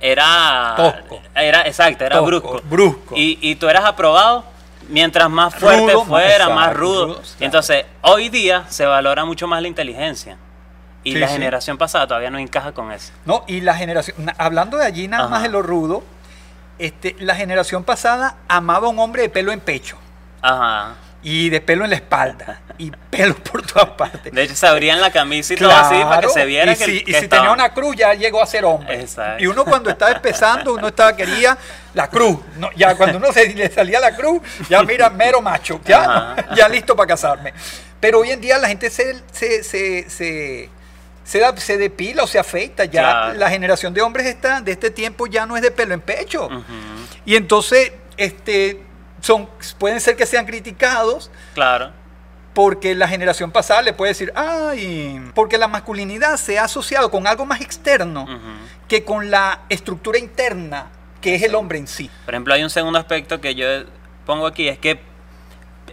era. 0.00 0.74
Tosco. 0.76 1.20
Era, 1.34 1.62
exacto, 1.66 2.04
era 2.04 2.16
Tosco, 2.16 2.26
brusco. 2.26 2.60
brusco. 2.64 3.14
Y, 3.16 3.38
y 3.40 3.54
tú 3.56 3.68
eras 3.68 3.84
aprobado 3.84 4.44
mientras 4.88 5.30
más 5.30 5.54
fuerte 5.54 5.92
Rudo, 5.92 6.04
fuera, 6.04 6.48
más 6.48 6.74
rudo. 6.74 7.04
rudo, 7.06 7.14
claro. 7.16 7.28
Entonces, 7.40 7.84
hoy 8.02 8.28
día 8.28 8.64
se 8.68 8.84
valora 8.86 9.24
mucho 9.24 9.46
más 9.46 9.62
la 9.62 9.68
inteligencia. 9.68 10.36
Y 11.04 11.12
Sí, 11.14 11.18
la 11.18 11.26
sí. 11.28 11.34
generación 11.34 11.78
pasada 11.78 12.06
todavía 12.06 12.30
no 12.30 12.38
encaja 12.38 12.72
con 12.72 12.92
eso. 12.92 13.12
No, 13.24 13.44
y 13.48 13.60
la 13.60 13.74
generación, 13.74 14.16
hablando 14.38 14.76
de 14.76 14.86
allí 14.86 15.08
nada 15.08 15.24
Ajá. 15.24 15.30
más 15.30 15.42
de 15.42 15.48
lo 15.48 15.60
rudo, 15.62 16.04
este, 16.78 17.16
la 17.18 17.34
generación 17.34 17.82
pasada 17.84 18.36
amaba 18.48 18.86
a 18.86 18.90
un 18.90 18.98
hombre 18.98 19.22
de 19.22 19.28
pelo 19.28 19.52
en 19.52 19.60
pecho 19.60 19.96
Ajá. 20.40 20.94
Y 21.22 21.50
de 21.50 21.60
pelo 21.60 21.84
en 21.84 21.90
la 21.90 21.96
espalda 21.96 22.62
y 22.78 22.90
pelo 22.90 23.34
por 23.36 23.62
todas 23.64 23.90
partes. 23.90 24.32
De 24.32 24.42
hecho, 24.42 24.56
se 24.56 24.66
abrían 24.66 25.00
la 25.00 25.10
camisa 25.12 25.54
y 25.54 25.56
todo 25.56 25.70
así 25.70 25.94
para 26.02 26.20
que 26.22 26.28
se 26.30 26.44
viera 26.44 26.72
y 26.72 26.76
si, 26.76 27.04
que 27.04 27.10
y 27.10 27.14
si 27.14 27.28
tenía 27.28 27.52
una 27.52 27.72
cruz 27.72 27.94
ya 27.96 28.12
llegó 28.14 28.42
a 28.42 28.46
ser 28.46 28.64
hombre. 28.64 29.00
Exacto. 29.00 29.42
Y 29.42 29.46
uno 29.46 29.64
cuando 29.64 29.90
estaba 29.90 30.10
empezando, 30.12 30.74
uno 30.74 30.88
estaba 30.88 31.14
quería 31.14 31.56
la 31.94 32.08
cruz. 32.08 32.40
No, 32.56 32.70
ya 32.74 32.96
cuando 32.96 33.18
uno 33.18 33.32
se 33.32 33.54
le 33.54 33.70
salía 33.70 34.00
la 34.00 34.16
cruz, 34.16 34.42
ya 34.68 34.82
mira, 34.82 35.10
mero 35.10 35.40
macho, 35.40 35.80
ya, 35.84 36.02
Ajá. 36.02 36.54
ya 36.56 36.68
listo 36.68 36.96
para 36.96 37.06
casarme. 37.06 37.52
Pero 38.00 38.18
hoy 38.20 38.30
en 38.32 38.40
día 38.40 38.58
la 38.58 38.66
gente 38.68 38.90
se, 38.90 39.20
se, 39.30 39.62
se, 39.62 40.10
se, 40.10 40.68
se 41.22 41.38
da- 41.38 41.56
se 41.56 41.76
depila 41.76 42.24
o 42.24 42.26
se 42.26 42.40
afeita. 42.40 42.84
Ya 42.86 42.90
Claro. 43.02 43.34
la 43.34 43.48
generación 43.48 43.94
de 43.94 44.02
hombres 44.02 44.26
esta, 44.26 44.60
de 44.60 44.72
este 44.72 44.90
tiempo 44.90 45.28
ya 45.28 45.46
no 45.46 45.56
es 45.56 45.62
de 45.62 45.70
pelo 45.70 45.94
en 45.94 46.00
pecho. 46.00 46.48
Y 47.24 47.36
entonces, 47.36 47.92
este, 48.16 48.82
son, 49.22 49.48
pueden 49.78 49.98
ser 50.00 50.14
que 50.16 50.26
sean 50.26 50.44
criticados 50.44 51.30
Claro. 51.54 51.90
porque 52.52 52.94
la 52.94 53.08
generación 53.08 53.50
pasada 53.50 53.80
le 53.80 53.94
puede 53.94 54.10
decir, 54.10 54.30
ay, 54.36 55.30
porque 55.34 55.56
la 55.56 55.68
masculinidad 55.68 56.36
se 56.36 56.58
ha 56.58 56.64
asociado 56.64 57.10
con 57.10 57.26
algo 57.26 57.46
más 57.46 57.62
externo 57.62 58.24
Ujú. 58.24 58.38
que 58.88 59.04
con 59.04 59.30
la 59.30 59.60
estructura 59.70 60.18
interna 60.18 60.88
que 61.22 61.36
es 61.36 61.42
el 61.44 61.54
hombre 61.54 61.78
en 61.78 61.86
sí. 61.86 62.10
Por 62.26 62.34
ejemplo, 62.34 62.52
hay 62.52 62.62
un 62.64 62.68
segundo 62.70 62.98
aspecto 62.98 63.40
que 63.40 63.54
yo 63.54 63.64
pongo 64.26 64.46
aquí, 64.46 64.68
es 64.68 64.78
que 64.78 65.00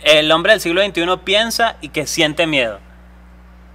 el 0.03 0.31
hombre 0.31 0.53
del 0.53 0.59
siglo 0.61 0.83
XXI 0.83 1.05
piensa 1.23 1.75
y 1.81 1.89
que 1.89 2.07
siente 2.07 2.47
miedo. 2.47 2.79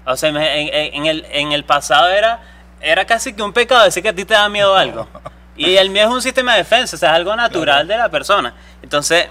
O 0.05 0.17
sea, 0.17 0.29
en, 0.31 0.37
en- 0.37 1.07
el, 1.07 1.25
en 1.31 1.53
el 1.53 1.65
pasado 1.65 2.09
era, 2.09 2.43
era 2.81 3.05
casi 3.07 3.33
que 3.35 3.43
un 3.43 3.53
pecado 3.53 3.85
decir 3.85 4.03
que 4.03 4.09
a 4.11 4.15
ti 4.15 4.25
te 4.25 4.35
da 4.35 4.49
miedo 4.49 4.75
algo. 4.75 5.09
Y 5.57 5.77
el 5.77 5.89
miedo 5.91 6.09
es 6.09 6.15
un 6.15 6.21
sistema 6.21 6.51
de 6.55 6.59
defensa, 6.59 6.97
o 6.97 6.99
sea, 6.99 7.11
es 7.11 7.15
algo 7.15 7.37
natural 7.37 7.87
de 7.87 7.97
la 7.97 8.09
persona. 8.09 8.57
Entonces, 8.83 9.29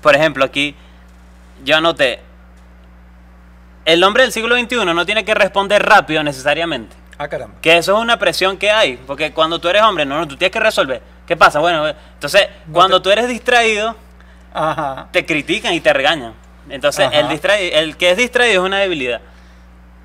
por 0.00 0.14
ejemplo, 0.14 0.44
aquí 0.44 0.74
yo 1.64 1.76
anoté, 1.76 2.20
el 3.84 4.02
hombre 4.04 4.22
del 4.24 4.32
siglo 4.32 4.56
XXI 4.58 4.84
no 4.84 5.06
tiene 5.06 5.24
que 5.24 5.34
responder 5.34 5.82
rápido 5.84 6.22
necesariamente. 6.22 6.94
Ah, 7.16 7.26
caramba. 7.28 7.56
Que 7.60 7.76
eso 7.78 7.96
es 7.96 8.02
una 8.02 8.18
presión 8.18 8.56
que 8.56 8.70
hay, 8.70 8.96
porque 9.06 9.32
cuando 9.32 9.58
tú 9.58 9.68
eres 9.68 9.82
hombre, 9.82 10.04
no, 10.04 10.18
no, 10.18 10.28
tú 10.28 10.36
tienes 10.36 10.52
que 10.52 10.60
resolver. 10.60 11.02
¿Qué 11.26 11.36
pasa? 11.36 11.58
Bueno, 11.58 11.86
entonces, 11.88 12.48
cuando 12.72 13.02
tú 13.02 13.10
eres 13.10 13.26
distraído, 13.28 13.96
Ajá. 14.54 15.08
te 15.10 15.26
critican 15.26 15.74
y 15.74 15.80
te 15.80 15.92
regañan. 15.92 16.34
Entonces, 16.68 17.06
Ajá. 17.06 17.18
el, 17.18 17.28
distra- 17.28 17.58
el 17.58 17.96
que 17.96 18.10
es 18.12 18.16
distraído 18.18 18.62
es 18.62 18.66
una 18.66 18.78
debilidad. 18.78 19.20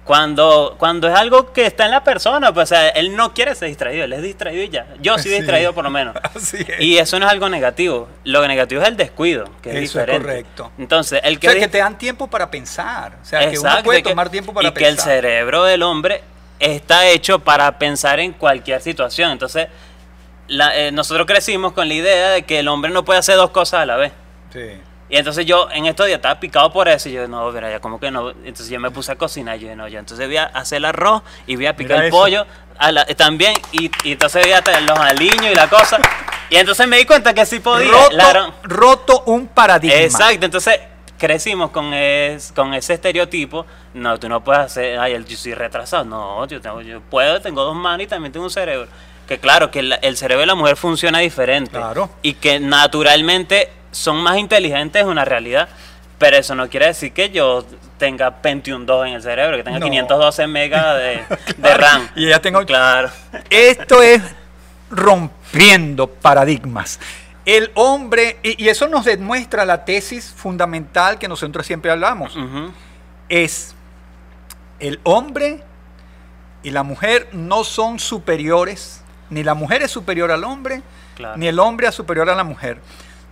Cuando, 0.03 0.75
cuando 0.77 1.07
es 1.07 1.15
algo 1.15 1.53
que 1.53 1.65
está 1.65 1.85
en 1.85 1.91
la 1.91 2.03
persona, 2.03 2.53
pues 2.53 2.69
o 2.71 2.75
sea, 2.75 2.89
él 2.89 3.15
no 3.15 3.33
quiere 3.33 3.55
ser 3.55 3.69
distraído, 3.69 4.03
él 4.03 4.11
es 4.11 4.21
distraído 4.21 4.61
y 4.63 4.69
ya. 4.69 4.85
Yo 4.99 5.13
soy 5.17 5.23
Sí. 5.31 5.37
distraído 5.37 5.73
por 5.73 5.85
lo 5.85 5.89
menos. 5.89 6.13
Así 6.35 6.57
es. 6.67 6.81
Y 6.81 6.97
eso 6.97 7.17
no 7.19 7.25
es 7.25 7.31
algo 7.31 7.47
negativo. 7.47 8.09
Lo 8.25 8.45
negativo 8.45 8.81
es 8.81 8.87
el 8.89 8.97
descuido, 8.97 9.49
que 9.61 9.69
es 9.69 9.75
Eso 9.75 9.83
es 10.01 10.05
diferente. 10.05 10.21
correcto. 10.27 10.71
Entonces, 10.77 11.21
el 11.23 11.37
o 11.37 11.39
que, 11.39 11.47
sea, 11.47 11.55
dis- 11.57 11.61
que 11.61 11.67
te 11.69 11.77
dan 11.77 11.97
tiempo 11.97 12.27
para 12.27 12.51
pensar. 12.51 13.17
O 13.21 13.25
sea, 13.25 13.49
que 13.49 13.57
uno 13.57 13.71
puede 13.83 14.01
tomar 14.01 14.29
tiempo 14.29 14.53
para 14.53 14.67
y 14.67 14.71
que 14.73 14.87
el 14.87 14.95
pensar. 14.95 15.13
cerebro 15.13 15.63
del 15.63 15.83
hombre 15.83 16.21
está 16.59 17.07
hecho 17.07 17.39
para 17.39 17.79
pensar 17.79 18.19
en 18.19 18.33
cualquier 18.33 18.81
situación. 18.81 19.31
Entonces, 19.31 19.69
la- 20.49 20.75
eh, 20.77 20.91
nosotros 20.91 21.25
crecimos 21.25 21.71
con 21.71 21.87
la 21.87 21.93
idea 21.93 22.29
de 22.31 22.43
que 22.43 22.59
el 22.59 22.67
hombre 22.67 22.91
no 22.91 23.05
puede 23.05 23.19
hacer 23.19 23.37
dos 23.37 23.51
cosas 23.51 23.81
a 23.81 23.85
la 23.85 23.95
vez. 23.95 24.11
Sí. 24.51 24.59
Y 25.09 25.17
entonces 25.17 25.45
yo 25.45 25.69
en 25.71 25.85
estos 25.85 26.07
días 26.07 26.15
estaba 26.17 26.39
picado 26.39 26.71
por 26.71 26.87
eso 26.87 27.07
y 27.09 27.11
yo, 27.13 27.27
no, 27.27 27.51
mira, 27.51 27.69
ya 27.69 27.79
como 27.79 27.99
que 27.99 28.09
no. 28.09 28.29
Entonces 28.31 28.69
yo 28.69 28.79
me 28.79 28.89
puse 28.89 29.11
a 29.11 29.15
cocinar. 29.15 29.57
Yo, 29.57 29.75
no, 29.75 29.87
yo 29.87 29.99
entonces 29.99 30.25
voy 30.27 30.37
a 30.37 30.45
hacer 30.45 30.77
el 30.77 30.85
arroz 30.85 31.21
y 31.45 31.55
voy 31.55 31.67
a 31.67 31.75
picar 31.75 31.97
Mira 31.97 32.03
el 32.05 32.07
eso. 32.09 32.17
pollo 32.17 32.45
a 32.77 32.91
la- 32.91 33.05
también. 33.05 33.53
Y, 33.71 33.91
y 34.03 34.13
entonces 34.13 34.41
voy 34.43 34.53
a 34.53 34.61
traer 34.61 34.83
los 34.83 34.97
aliños 34.97 35.45
y 35.51 35.55
la 35.55 35.69
cosa. 35.69 35.99
Y 36.49 36.55
entonces 36.55 36.87
me 36.87 36.97
di 36.97 37.05
cuenta 37.05 37.33
que 37.33 37.45
sí 37.45 37.59
podía. 37.59 37.91
Roto, 37.91 38.53
roto 38.63 39.23
un 39.27 39.47
paradigma. 39.47 39.97
Exacto, 39.97 40.45
entonces 40.45 40.79
crecimos 41.17 41.69
con, 41.71 41.93
es- 41.93 42.51
con 42.53 42.73
ese 42.73 42.95
estereotipo. 42.95 43.65
No, 43.93 44.19
tú 44.19 44.27
no 44.29 44.43
puedes 44.43 44.61
hacer, 44.63 44.97
ay, 44.99 45.13
el- 45.13 45.25
yo 45.27 45.37
soy 45.37 45.53
retrasado. 45.53 46.05
No, 46.05 46.47
yo, 46.47 46.59
tengo, 46.59 46.81
yo 46.81 47.01
puedo, 47.01 47.39
tengo 47.41 47.63
dos 47.63 47.75
manos 47.75 48.01
y 48.05 48.07
también 48.07 48.31
tengo 48.31 48.45
un 48.45 48.51
cerebro. 48.51 48.87
Que 49.27 49.37
claro, 49.37 49.69
que 49.69 49.83
la- 49.83 49.95
el 49.97 50.17
cerebro 50.17 50.39
de 50.41 50.47
la 50.47 50.55
mujer 50.55 50.75
funciona 50.75 51.19
diferente. 51.19 51.71
Claro. 51.77 52.09
Y 52.23 52.33
que 52.33 52.59
naturalmente 52.59 53.69
son 53.93 54.17
más 54.17 54.37
inteligentes, 54.37 55.01
es 55.01 55.07
una 55.07 55.23
realidad. 55.23 55.69
Pero 56.19 56.37
eso 56.37 56.53
no 56.55 56.69
quiere 56.69 56.87
decir 56.87 57.11
que 57.13 57.29
yo 57.31 57.65
tenga 57.97 58.41
Pentium 58.41 58.85
2 58.85 59.07
en 59.07 59.13
el 59.13 59.21
cerebro, 59.21 59.57
que 59.57 59.63
tenga 59.63 59.79
No. 59.79 59.85
512 59.85 60.47
megas 60.47 60.97
de, 60.97 61.23
RAM. 61.77 62.09
y 62.15 62.27
ya 62.29 62.39
tengo- 62.39 62.65
Claro. 62.65 63.09
Esto 63.49 64.01
es 64.01 64.21
rompiendo 64.89 66.07
paradigmas. 66.07 66.99
El 67.45 67.71
hombre, 67.75 68.37
y, 68.41 68.63
y 68.63 68.69
eso 68.69 68.87
nos 68.87 69.03
demuestra 69.05 69.65
la 69.65 69.83
tesis 69.83 70.33
fundamental 70.35 71.19
que 71.19 71.27
nosotros 71.27 71.65
siempre 71.65 71.91
hablamos, 71.91 72.35
Ujú. 72.37 72.71
es 73.27 73.75
el 74.79 74.99
hombre 75.03 75.61
y 76.61 76.69
la 76.71 76.83
mujer 76.83 77.27
no 77.33 77.63
son 77.65 77.99
superiores 77.99 79.01
Ni 79.29 79.43
la 79.43 79.55
mujer 79.55 79.81
es 79.81 79.91
superior 79.91 80.31
al 80.31 80.43
hombre, 80.43 80.81
Claro. 81.15 81.37
ni 81.37 81.47
el 81.47 81.59
hombre 81.59 81.87
es 81.87 81.95
superior 81.95 82.29
a 82.29 82.35
la 82.35 82.43
mujer. 82.43 82.77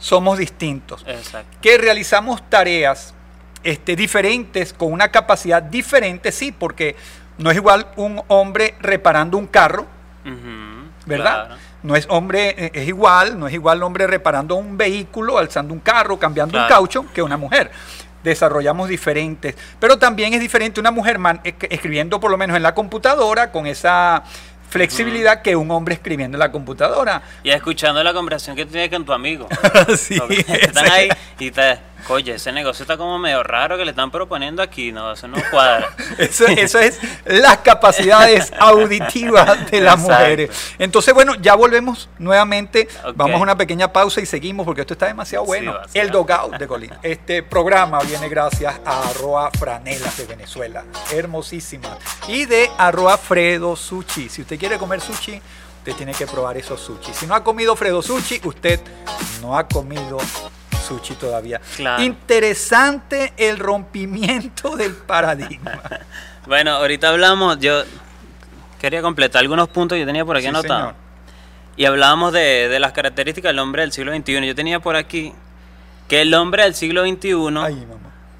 Somos 0.02 0.38
distintos. 0.38 1.04
Exacto. 1.08 1.58
Que 1.62 1.78
realizamos 1.78 2.42
tareas 2.50 3.14
este, 3.64 3.96
diferentes, 3.96 4.74
con 4.74 4.92
una 4.92 5.10
capacidad 5.10 5.62
diferente, 5.62 6.32
sí, 6.32 6.52
porque 6.52 6.96
no 7.38 7.52
es 7.52 7.56
igual 7.58 7.88
un 7.96 8.22
hombre 8.28 8.76
reparando 8.82 9.38
un 9.38 9.48
carro, 9.48 9.86
¿verdad? 11.06 11.46
claro. 11.46 11.62
No 11.84 11.96
es 11.96 12.06
hombre, 12.10 12.50
eh, 12.58 12.72
es 12.76 12.88
igual, 12.88 13.40
no 13.40 13.48
es 13.48 13.54
igual 13.56 13.82
hombre 13.82 14.06
reparando 14.06 14.56
un 14.56 14.78
vehículo, 14.78 15.38
alzando 15.40 15.74
un 15.74 15.80
carro, 15.80 16.20
cambiando 16.20 16.60
un 16.60 16.68
caucho, 16.68 17.06
que 17.12 17.24
una 17.24 17.38
mujer. 17.38 17.72
Desarrollamos 18.24 18.88
diferentes. 18.88 19.56
Pero 19.80 19.98
también 19.98 20.32
es 20.36 20.40
diferente 20.40 20.80
una 20.80 20.92
mujer 20.92 21.18
man- 21.18 21.42
eh, 21.44 21.56
escribiendo 21.72 22.20
por 22.20 22.30
lo 22.30 22.38
menos 22.38 22.56
en 22.56 22.62
la 22.62 22.76
computadora 22.76 23.52
con 23.52 23.66
esa 23.66 24.24
flexibilidad 24.72 25.42
que 25.42 25.56
un 25.56 25.70
hombre 25.70 25.96
escribiendo 25.96 26.38
en 26.38 26.40
la 26.40 26.52
computadora. 26.52 27.22
Y 27.44 27.52
escuchando 27.52 28.04
la 28.04 28.14
conversación 28.14 28.56
que 28.56 28.66
tú 28.66 28.72
tienes 28.72 28.90
con 28.90 29.06
tu 29.06 29.14
amigo. 29.14 29.48
sí, 29.98 30.18
Porque 30.18 30.46
están 30.48 30.90
ahí 30.90 31.10
y 31.38 31.52
te, 31.52 31.78
oye, 32.10 32.36
ese 32.36 32.52
negocio 32.52 32.84
está 32.84 32.98
como 32.98 33.18
medio 33.20 33.44
raro 33.44 33.78
que 33.78 33.86
le 33.86 33.92
están 33.92 34.12
proponiendo 34.12 34.62
aquí, 34.62 34.92
no, 34.92 35.12
eso 35.14 35.28
no 35.28 35.38
cuadra. 35.50 35.90
Eso, 36.18 36.46
eso 36.48 36.80
es 36.80 37.00
las 37.26 37.58
capacidades 37.60 38.52
auditivas 38.60 39.70
de 39.72 39.82
las 39.82 40.00
Exacto. 40.02 40.22
mujeres. 40.24 40.50
Entonces, 40.78 41.14
bueno, 41.14 41.36
ya 41.36 41.56
volvemos 41.56 42.10
nuevamente. 42.20 42.88
Vamos 43.16 43.40
a 43.40 43.44
una 43.44 43.56
pequeña 43.58 43.92
pausa 43.92 44.22
y 44.22 44.26
seguimos 44.26 44.66
porque 44.66 44.82
esto 44.82 44.94
está 44.94 45.08
demasiado 45.08 45.46
Sí, 45.46 45.48
bueno. 45.48 45.74
demasiado. 45.74 46.06
El 46.08 46.12
Dogout 46.12 46.56
de 46.58 46.68
Colina. 46.68 47.00
Este 47.02 47.44
programa 47.44 48.00
viene 48.02 48.30
gracias 48.30 48.76
a 48.86 49.10
arroba 49.10 49.50
franelas 49.52 50.18
de 50.18 50.26
Venezuela. 50.26 50.84
Hermosísima. 51.12 51.98
Y 52.28 52.46
de 52.46 52.70
arroba 52.78 53.18
Fredo 53.18 53.76
Sushi. 53.76 54.30
Si 54.30 54.42
usted 54.42 54.60
quiere 54.60 54.78
comer 54.78 55.02
sushi, 55.02 55.42
usted 55.80 55.94
tiene 55.96 56.14
que 56.14 56.28
probar 56.28 56.58
esos 56.58 56.80
sushi. 56.82 57.14
Si 57.14 57.26
no 57.26 57.34
ha 57.36 57.44
comido 57.44 57.76
Fredo 57.76 58.02
Sushi, 58.02 58.42
usted 58.44 58.80
no 59.42 59.58
ha 59.58 59.68
comido 59.68 60.18
sushi 60.82 61.16
todavía. 61.16 61.62
Claro. 61.78 62.04
Interesante 62.04 63.34
el 63.38 63.58
rompimiento 63.60 64.76
del 64.76 64.94
paradigma. 64.96 65.82
Bueno, 66.48 66.72
ahorita 66.72 67.10
hablamos, 67.10 67.60
yo 67.60 67.84
quería 68.80 69.04
completar 69.04 69.42
algunos 69.42 69.70
puntos 69.70 69.96
que 69.96 70.00
yo 70.00 70.06
tenía 70.08 70.26
por 70.26 70.36
aquí 70.36 70.46
Sí, 70.46 70.50
anotados. 70.50 70.82
señor. 70.90 70.96
Y 71.78 71.86
hablábamos 71.86 72.34
de, 72.34 72.68
de 72.68 72.80
las 72.80 72.94
características 72.94 73.50
del 73.50 73.60
hombre 73.60 73.84
del 73.84 73.92
siglo 73.92 74.12
XXI. 74.14 74.48
Yo 74.48 74.56
tenía 74.56 74.80
por 74.80 74.96
aquí 74.96 75.34
que 76.08 76.22
el 76.22 76.34
hombre 76.34 76.64
del 76.64 76.74
siglo 76.74 77.06
XXI 77.06 77.36
Ay, 77.64 77.88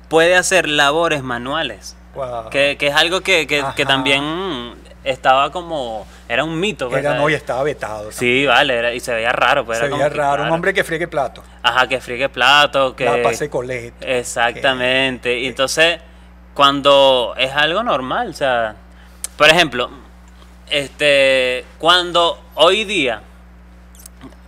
puede 0.10 0.36
hacer 0.36 0.68
labores 0.68 1.22
manuales. 1.22 1.96
Wow. 2.16 2.50
Que, 2.50 2.76
que 2.78 2.88
es 2.88 2.96
algo 2.96 3.22
que, 3.22 3.46
que- 3.46 3.60
que 3.76 3.84
Ajá. 3.84 3.86
también 3.86 4.74
estaba 5.04 5.52
como... 5.52 6.06
Era 6.30 6.44
un 6.44 6.60
mito. 6.60 6.88
pues, 6.90 7.00
Era, 7.02 7.12
¿sabes? 7.12 7.22
no, 7.24 7.30
y 7.30 7.34
estaba 7.34 7.64
vetado. 7.64 8.12
Sí, 8.12 8.46
vale, 8.46 8.76
era- 8.76 8.94
y 8.94 9.00
se 9.00 9.14
veía 9.14 9.32
raro. 9.32 9.66
Pues, 9.66 9.80
Se 9.80 9.86
era 9.86 9.96
veía 9.96 10.06
como 10.06 10.16
que, 10.16 10.22
raro. 10.22 10.44
Un 10.44 10.52
hombre 10.52 10.74
que 10.74 10.84
friegue 10.84 11.08
plato. 11.08 11.44
Ajá, 11.64 11.88
que 11.88 12.00
friegue 12.00 12.30
plato, 12.30 12.96
que... 12.96 13.06
La 13.06 13.22
pase 13.22 13.50
coleto. 13.50 14.06
Exactamente. 14.06 15.40
Y 15.40 15.48
entonces, 15.48 16.00
cuando 16.54 17.34
es 17.38 17.52
algo 17.52 17.84
normal, 17.84 18.30
o 18.30 18.34
sea, 18.34 18.76
por 19.38 19.48
ejemplo, 19.50 19.90
este, 20.70 21.66
cuando 21.78 22.40
hoy 22.56 22.84
día 22.86 23.22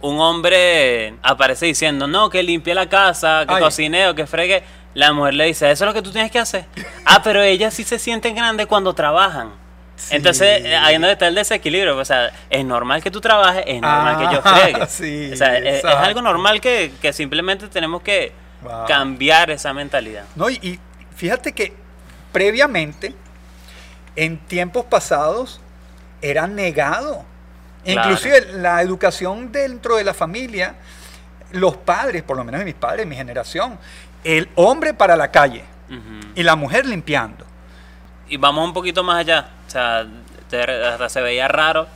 un 0.02 0.20
hombre 0.20 1.16
aparece 1.24 1.66
diciendo, 1.66 2.08
no, 2.08 2.30
que 2.30 2.44
limpie 2.44 2.74
la 2.76 2.88
casa, 2.90 3.46
que 3.48 3.56
Ay. 3.56 3.62
cocine 3.62 4.10
o 4.10 4.16
que 4.16 4.28
fregue, 4.28 4.64
la 4.94 5.12
mujer 5.14 5.34
le 5.34 5.46
dice, 5.46 5.72
eso 5.72 5.86
es 5.86 5.88
lo 5.88 5.94
que 5.94 6.02
tú 6.02 6.12
tienes 6.12 6.30
que 6.30 6.40
hacer. 6.40 6.66
Ah, 7.06 7.22
pero 7.24 7.42
ellas 7.42 7.74
sí 7.74 7.84
se 7.84 7.98
sienten 7.98 8.36
grandes 8.36 8.68
cuando 8.68 8.94
trabajan. 8.94 9.52
Sí. 9.96 10.16
Entonces, 10.16 10.66
eh, 10.66 10.76
ahí 10.76 10.96
es 10.96 11.00
donde 11.00 11.14
está 11.14 11.28
el 11.28 11.36
desequilibrio. 11.36 11.98
O 11.98 12.04
sea, 12.06 12.32
es 12.50 12.66
normal 12.66 13.02
que 13.04 13.12
tú 13.12 13.22
trabajes, 13.22 13.64
es 13.68 13.80
normal 13.82 14.18
que 14.18 14.36
yo 14.36 14.42
friegue. 14.42 14.86
sí, 14.90 15.30
o 15.34 15.38
sea, 15.38 15.58
es- 15.58 15.86
algo 15.86 16.22
normal 16.22 16.60
que, 16.60 16.92
que 17.02 17.14
simplemente 17.14 17.68
tenemos 17.68 18.02
que 18.02 18.32
Wow. 18.64 18.86
cambiar 18.88 19.52
esa 19.52 19.74
mentalidad. 19.74 20.24
No, 20.38 20.50
y, 20.50 20.54
y 20.62 20.80
fíjate 21.18 21.52
que 21.52 21.74
previamente, 22.32 23.14
en 24.16 24.38
tiempos 24.38 24.86
pasados, 24.86 25.60
era 26.22 26.48
negado. 26.48 27.26
Claro. 27.84 28.10
Inclusive 28.10 28.54
la 28.54 28.82
educación 28.82 29.52
dentro 29.52 29.98
de 29.98 30.06
la 30.06 30.14
familia, 30.14 30.76
los 31.52 31.76
padres, 31.76 32.24
por 32.24 32.38
lo 32.38 32.44
menos 32.46 32.64
mis 32.64 32.74
padres, 32.74 33.06
mi 33.06 33.16
generación, 33.18 33.78
el 34.24 34.50
hombre 34.56 34.94
para 34.94 35.16
la 35.18 35.30
calle 35.30 35.66
y 36.34 36.42
la 36.42 36.56
mujer 36.56 36.86
limpiando. 36.86 37.46
Y 38.30 38.38
vamos 38.38 38.66
un 38.66 38.74
poquito 38.74 39.04
más 39.04 39.18
allá. 39.20 39.50
O 39.74 40.50
sea, 40.50 40.92
hasta 40.92 41.10
se 41.10 41.22
veía 41.22 41.48
raro 41.48 41.88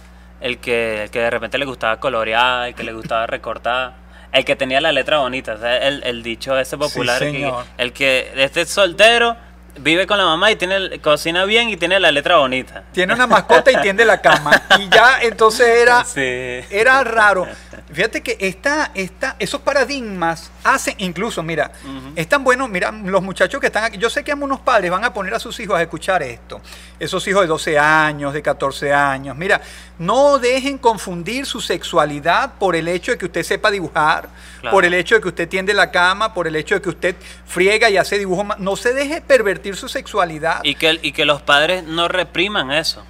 el 0.41 0.57
que, 0.57 1.03
el 1.03 1.09
que 1.11 1.19
de 1.19 1.29
repente 1.29 1.57
le 1.57 1.65
gustaba 1.65 1.99
colorear, 1.99 2.69
el 2.69 2.75
que 2.75 2.83
le 2.83 2.93
gustaba 2.93 3.27
recortar, 3.27 3.93
el 4.31 4.45
que 4.45 4.55
tenía 4.55 4.81
la 4.81 4.91
letra 4.91 5.19
bonita. 5.19 5.53
O 5.53 5.57
sea, 5.59 5.77
el, 5.77 6.01
el 6.03 6.23
dicho 6.23 6.57
ese 6.57 6.77
popular, 6.77 7.19
que- 7.19 7.45
el 7.77 7.93
que 7.93 8.31
este 8.35 8.61
es 8.61 8.69
soltero, 8.69 9.37
vive 9.79 10.07
con 10.07 10.17
la 10.17 10.25
mamá 10.25 10.51
y 10.51 10.55
tiene 10.55 10.99
cocina 10.99 11.45
bien 11.45 11.69
y 11.69 11.77
tiene 11.77 11.99
la 11.99 12.11
letra 12.11 12.37
bonita. 12.37 12.83
Tiene 12.91 13.13
una 13.13 13.27
mascota 13.27 13.71
y 13.71 13.81
tiende 13.81 14.05
la 14.05 14.19
cama. 14.21 14.61
Y 14.79 14.89
ya 14.89 15.19
entonces 15.21 15.67
era, 15.67 16.03
Sí. 16.05 16.21
era 16.69 17.03
raro. 17.03 17.47
Fíjate 17.91 18.21
que 18.21 18.37
esta, 18.39 18.91
esta, 18.93 19.35
esos 19.39 19.61
paradigmas 19.61 20.51
hacen, 20.63 20.95
incluso, 20.97 21.41
mira, 21.41 21.71
es 22.15 22.27
tan 22.27 22.43
bueno, 22.43 22.67
mira, 22.67 22.91
los 22.91 23.23
muchachos 23.23 23.61
que 23.61 23.67
están 23.67 23.85
aquí, 23.85 23.97
yo 23.97 24.09
sé 24.09 24.23
que 24.23 24.31
algunos 24.31 24.59
padres 24.59 24.91
van 24.91 25.05
a 25.05 25.13
poner 25.13 25.33
a 25.33 25.39
sus 25.39 25.57
hijos 25.59 25.77
a 25.77 25.81
escuchar 25.81 26.21
esto, 26.23 26.59
esos 26.99 27.25
hijos 27.27 27.41
de 27.43 27.47
12 27.47 27.79
años, 27.79 28.33
de 28.33 28.41
14 28.41 28.93
años, 28.93 29.37
mira, 29.37 29.61
no 29.99 30.37
dejen 30.37 30.77
confundir 30.77 31.45
su 31.45 31.59
sexualidad 31.61 32.53
por 32.59 32.75
el 32.75 32.87
hecho 32.87 33.11
de 33.11 33.17
que 33.17 33.25
usted 33.25 33.43
sepa 33.43 33.71
dibujar, 33.71 34.29
Claro. 34.61 34.75
por 34.75 34.85
el 34.85 34.93
hecho 34.93 35.15
de 35.15 35.21
que 35.21 35.27
usted 35.27 35.47
tiende 35.49 35.73
la 35.73 35.91
cama, 35.91 36.33
por 36.33 36.47
el 36.47 36.55
hecho 36.55 36.75
de 36.75 36.81
que 36.81 36.89
usted 36.89 37.15
friega 37.45 37.89
y 37.89 37.97
hace 37.97 38.17
dibujos, 38.19 38.45
no 38.59 38.75
se 38.75 38.93
deje 38.93 39.21
pervertir 39.21 39.75
su 39.75 39.87
sexualidad. 39.89 40.59
Y 40.63 40.75
que, 40.75 40.99
y 41.01 41.11
que 41.11 41.25
los 41.25 41.41
padres 41.41 41.83
no 41.83 42.07
repriman 42.07 42.71
eso. 42.71 43.03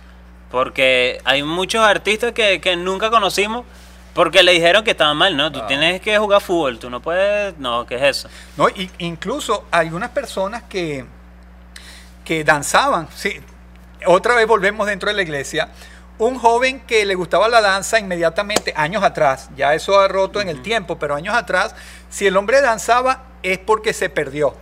Porque 0.52 1.20
hay 1.26 1.44
muchos 1.44 1.84
artistas 1.86 2.32
que, 2.32 2.62
que 2.62 2.76
nunca 2.78 3.10
conocimos 3.10 3.66
porque 4.14 4.42
le 4.44 4.54
dijeron 4.54 4.84
que 4.84 4.92
estaba 4.92 5.14
mal, 5.14 5.36
¿no? 5.38 5.52
Tú 5.52 5.60
Ah. 5.62 5.68
tienes 5.68 6.02
que 6.02 6.18
jugar 6.18 6.42
fútbol, 6.42 6.80
tú 6.80 6.90
no 6.90 7.02
puedes... 7.02 7.58
No, 7.60 7.86
¿qué 7.86 7.96
es 7.96 8.02
eso? 8.04 8.30
¿no? 8.56 8.68
Y, 8.70 8.90
incluso 9.00 9.66
hay 9.72 9.90
unas 9.90 10.10
personas 10.12 10.64
que, 10.64 11.06
que 12.24 12.44
danzaban. 12.44 13.08
Sí. 13.16 13.40
Otra 14.06 14.36
vez 14.36 14.48
volvemos 14.48 14.88
dentro 14.88 15.10
de 15.10 15.16
la 15.16 15.22
iglesia. 15.22 15.70
Un 16.20 16.40
joven 16.40 16.80
que 16.82 17.06
le 17.06 17.14
gustaba 17.16 17.48
la 17.48 17.62
danza 17.62 18.00
inmediatamente, 18.00 18.74
años 18.76 19.04
atrás, 19.04 19.50
ya 19.56 19.76
eso 19.76 20.00
ha 20.00 20.08
roto 20.08 20.42
en 20.42 20.50
el 20.50 20.62
tiempo, 20.64 20.98
pero 20.98 21.14
años 21.16 21.36
atrás, 21.36 21.76
si 22.10 22.26
el 22.26 22.36
hombre 22.38 22.60
danzaba 22.62 23.24
es 23.44 23.60
porque 23.60 23.94
se 23.94 24.10
perdió. 24.10 24.56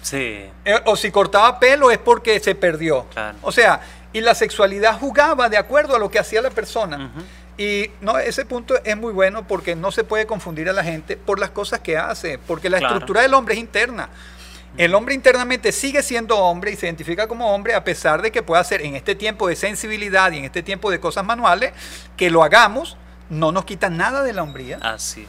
Sí. 0.00 0.46
Eh, 0.64 0.80
O 0.86 0.96
si 0.96 1.10
cortaba 1.10 1.58
pelo 1.60 1.90
es 1.90 1.98
porque 1.98 2.40
se 2.40 2.54
perdió. 2.54 3.04
Claro. 3.12 3.36
O 3.42 3.52
sea, 3.52 3.80
y 4.14 4.20
la 4.20 4.34
sexualidad 4.34 4.98
jugaba 4.98 5.48
de 5.48 5.56
acuerdo 5.58 5.96
a 5.96 5.98
lo 5.98 6.10
que 6.10 6.18
hacía 6.18 6.40
la 6.40 6.50
persona. 6.50 7.10
Y 7.56 7.90
no, 8.00 8.18
ese 8.18 8.44
punto 8.44 8.74
es 8.82 8.96
muy 8.96 9.12
bueno 9.12 9.46
porque 9.46 9.76
no 9.76 9.92
se 9.92 10.04
puede 10.04 10.26
confundir 10.26 10.68
a 10.68 10.72
la 10.72 10.82
gente 10.82 11.16
por 11.16 11.38
las 11.38 11.50
cosas 11.50 11.80
que 11.80 11.96
hace, 11.96 12.38
porque 12.38 12.68
la 12.70 12.78
Claro. 12.78 12.94
estructura 12.94 13.22
del 13.22 13.34
hombre 13.34 13.54
es 13.54 13.60
interna. 13.60 14.08
El 14.76 14.94
hombre 14.94 15.14
internamente 15.14 15.70
sigue 15.70 16.02
siendo 16.02 16.36
hombre 16.38 16.72
y 16.72 16.76
se 16.76 16.86
identifica 16.86 17.28
como 17.28 17.54
hombre 17.54 17.74
a 17.74 17.84
pesar 17.84 18.22
de 18.22 18.32
que 18.32 18.42
pueda 18.42 18.60
hacer 18.60 18.82
en 18.82 18.96
este 18.96 19.14
tiempo 19.14 19.46
de 19.46 19.54
sensibilidad 19.54 20.32
y 20.32 20.38
en 20.38 20.44
este 20.44 20.64
tiempo 20.64 20.90
de 20.90 20.98
cosas 20.98 21.24
manuales, 21.24 21.72
que 22.16 22.28
lo 22.28 22.42
hagamos, 22.42 22.96
no 23.30 23.52
nos 23.52 23.64
quita 23.64 23.88
nada 23.88 24.24
de 24.24 24.32
la 24.32 24.42
hombría. 24.42 24.78
Así. 24.82 25.28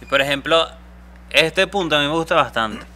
Y 0.00 0.04
por 0.04 0.20
ejemplo, 0.20 0.68
este 1.30 1.66
punto 1.66 1.96
a 1.96 2.00
mí 2.00 2.06
me 2.06 2.12
gusta 2.12 2.36
bastante. 2.36 2.86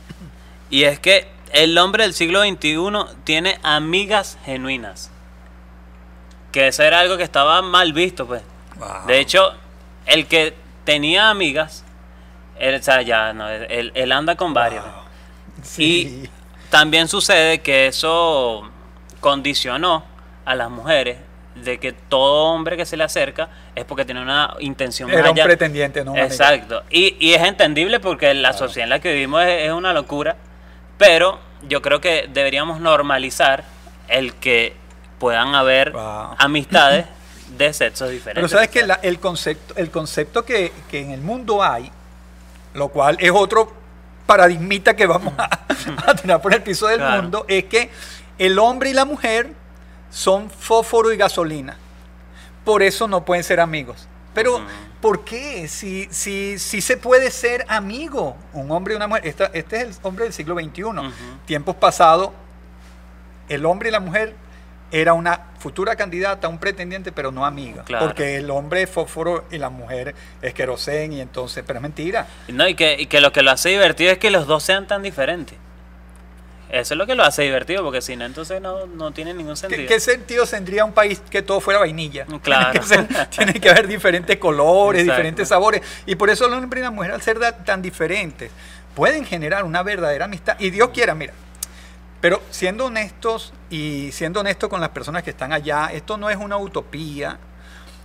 Y 0.70 0.85
es 0.85 1.00
que 1.00 1.26
el 1.53 1.76
hombre 1.76 2.05
del 2.05 2.14
siglo 2.14 2.42
XXI 2.42 3.16
tiene 3.24 3.59
amigas 3.64 4.38
genuinas. 4.44 5.11
Que 6.53 6.68
eso 6.68 6.85
era 6.85 7.00
algo 7.00 7.16
que 7.16 7.24
estaba 7.24 7.62
mal 7.62 7.92
visto, 7.92 8.26
pues. 8.26 8.42
Wow. 8.76 9.07
De 9.09 9.18
hecho, 9.18 9.55
el 10.07 10.26
que 10.26 10.55
tenía 10.85 11.31
amigas, 11.31 11.85
él, 12.59 12.76
o 12.76 12.83
sea, 12.83 13.03
ya, 13.03 13.33
no, 13.33 13.48
él, 13.48 13.90
él 13.94 14.12
anda 14.12 14.37
con 14.37 14.55
varios. 14.55 14.85
Wow. 14.85 14.99
Sí. 15.62 16.25
Y 16.25 16.31
también 16.70 17.09
sucede 17.09 17.61
que 17.61 17.87
eso 17.87 18.68
condicionó 19.20 20.05
a 20.44 20.55
las 20.55 20.70
mujeres 20.70 21.18
de 21.55 21.79
que 21.79 21.92
todo 21.92 22.44
hombre 22.53 22.77
que 22.77 22.87
se 22.87 22.96
le 22.96 23.05
acerca 23.05 23.49
es 23.75 23.85
porque 23.85 24.05
tiene 24.05 24.23
una 24.23 24.55
intención 24.61 25.11
más 25.11 25.18
Era 25.18 25.31
un 25.31 25.37
pretendiente, 25.37 26.05
no. 26.05 26.16
Exacto. 26.16 26.83
Y, 26.90 27.16
y 27.18 27.35
es 27.35 27.42
entendible 27.42 28.01
porque 28.01 28.33
la 28.35 28.53
sociedad 28.53 28.85
en 28.85 28.90
la 28.90 29.01
que 29.01 29.12
vivimos 29.12 29.42
es, 29.44 29.64
es 29.66 29.73
una 29.73 29.92
locura, 29.92 30.37
pero 30.96 31.38
yo 31.68 31.83
creo 31.83 32.01
que 32.01 32.29
deberíamos 32.33 32.81
normalizar 32.81 33.64
el 34.09 34.35
que 34.35 34.75
puedan 35.18 35.55
haber 35.55 35.90
Wow. 35.92 36.35
amistades 36.38 37.05
de 37.59 37.73
sexos 37.75 38.11
diferentes. 38.11 38.37
Pero 38.37 38.49
sabes 38.49 38.70
que 38.70 38.87
la- 38.87 39.01
el 39.03 39.18
concepto, 39.18 39.75
el 39.77 39.90
concepto 39.90 40.44
que, 40.44 40.73
que 40.90 41.01
en 41.01 41.11
el 41.11 41.20
mundo 41.20 41.62
hay, 41.62 41.90
lo 42.75 42.88
cual 42.88 43.16
es 43.20 43.33
otro 43.35 43.73
paradigmita 44.34 44.94
que 44.94 45.06
vamos 45.08 45.34
a, 45.36 45.58
a 46.06 46.14
tirar 46.14 46.40
por 46.40 46.54
el 46.54 46.62
piso 46.62 46.86
del 46.86 46.98
Claro. 46.98 47.22
mundo, 47.22 47.44
es 47.48 47.64
que 47.64 47.90
el 48.38 48.60
hombre 48.60 48.90
y 48.90 48.92
la 48.94 49.04
mujer 49.04 49.52
son 50.08 50.48
fósforo 50.50 51.12
y 51.12 51.16
gasolina. 51.16 51.76
por 52.64 52.82
eso 52.84 53.08
no 53.08 53.24
pueden 53.24 53.42
ser 53.42 53.58
amigos. 53.58 54.06
Pero. 54.34 54.60
¿por 55.00 55.24
qué? 55.24 55.66
Si, 55.66 56.06
si, 56.12 56.58
si 56.58 56.80
se 56.82 56.96
puede 56.98 57.30
ser 57.32 57.64
amigo, 57.68 58.36
un 58.52 58.70
hombre 58.70 58.92
y 58.94 58.96
una 58.96 59.08
mujer. 59.08 59.26
Esta- 59.26 59.50
este 59.54 59.76
es 59.80 59.82
el 59.82 59.94
hombre 60.02 60.24
del 60.26 60.32
siglo 60.34 60.54
XXI. 60.54 60.82
Ujú. 60.84 61.10
Tiempos 61.46 61.74
pasados, 61.76 62.30
el 63.48 63.64
hombre 63.66 63.88
y 63.88 63.92
la 63.92 63.98
mujer 64.00 64.36
era 64.92 65.14
una 65.14 65.40
futura 65.61 65.94
candidata, 65.94 66.49
un 66.49 66.59
pretendiente, 66.59 67.12
pero 67.12 67.31
no 67.31 67.46
amiga. 67.46 67.85
Claro. 67.85 68.07
Porque 68.07 68.37
el 68.37 68.51
hombre 68.51 68.83
es 68.83 68.90
fósforo 68.90 69.44
y 69.53 69.59
la 69.59 69.68
mujer 69.70 70.14
es 70.42 70.55
querosén 70.55 71.12
y 71.12 71.20
entonces, 71.20 71.62
pero 71.64 71.79
es 71.79 71.83
mentira. 71.83 72.27
No, 72.49 72.66
y 72.66 72.75
que, 72.75 72.96
y 72.99 73.07
que 73.07 73.20
lo 73.20 73.31
que 73.31 73.42
lo 73.42 73.53
hace 73.53 73.68
divertido 73.68 74.11
es 74.11 74.18
que 74.18 74.31
los 74.31 74.46
dos 74.49 74.62
sean 74.64 74.87
tan 74.88 75.03
diferentes. 75.03 75.57
Eso 76.70 76.94
es 76.94 76.99
lo 76.99 77.07
que 77.07 77.16
lo 77.16 77.25
hace 77.25 77.42
divertido, 77.42 77.83
porque 77.83 78.01
si 78.01 78.14
no, 78.14 78.25
entonces 78.25 78.62
no, 78.62 78.87
no 78.87 79.11
tiene 79.11 79.35
ningún 79.35 79.55
¿Qué, 79.55 79.61
sentido. 79.61 79.88
qué 79.88 79.99
sentido 80.01 80.46
tendría 80.46 80.85
un 80.85 80.92
país 80.92 81.20
que 81.29 81.42
todo 81.42 81.61
fuera 81.61 81.81
vainilla? 81.81 82.27
Claro. 82.42 82.70
Tiene 82.81 83.07
que, 83.09 83.14
ser- 83.14 83.27
tiene 83.29 83.53
que 83.55 83.70
haber 83.70 83.88
diferentes 83.88 84.37
colores, 84.38 85.01
Exacto. 85.03 85.16
diferentes 85.16 85.49
sabores. 85.49 85.83
Y 86.07 86.14
por 86.14 86.31
eso 86.31 86.46
el 86.46 86.53
hombre 86.55 86.79
y 86.81 86.83
la 86.85 86.92
mujer, 86.92 87.11
al 87.11 87.20
ser 87.23 87.38
tan 87.64 87.83
diferentes, 87.83 88.53
pueden 88.94 89.25
generar 89.27 89.64
una 89.64 89.83
verdadera 89.83 90.27
amistad. 90.27 90.57
Y 90.61 90.70
Dios 90.70 90.90
quiera, 90.90 91.14
mira. 91.14 91.33
Pero 92.20 92.40
siendo 92.51 92.87
honestos 92.87 93.53
y 93.70 94.11
siendo 94.12 94.40
honestos 94.40 94.68
con 94.68 94.80
las 94.80 94.90
personas 94.90 95.22
que 95.22 95.30
están 95.30 95.52
allá, 95.52 95.90
esto 95.92 96.16
no 96.16 96.28
es 96.28 96.37
una 96.37 96.56
utopía, 96.59 97.38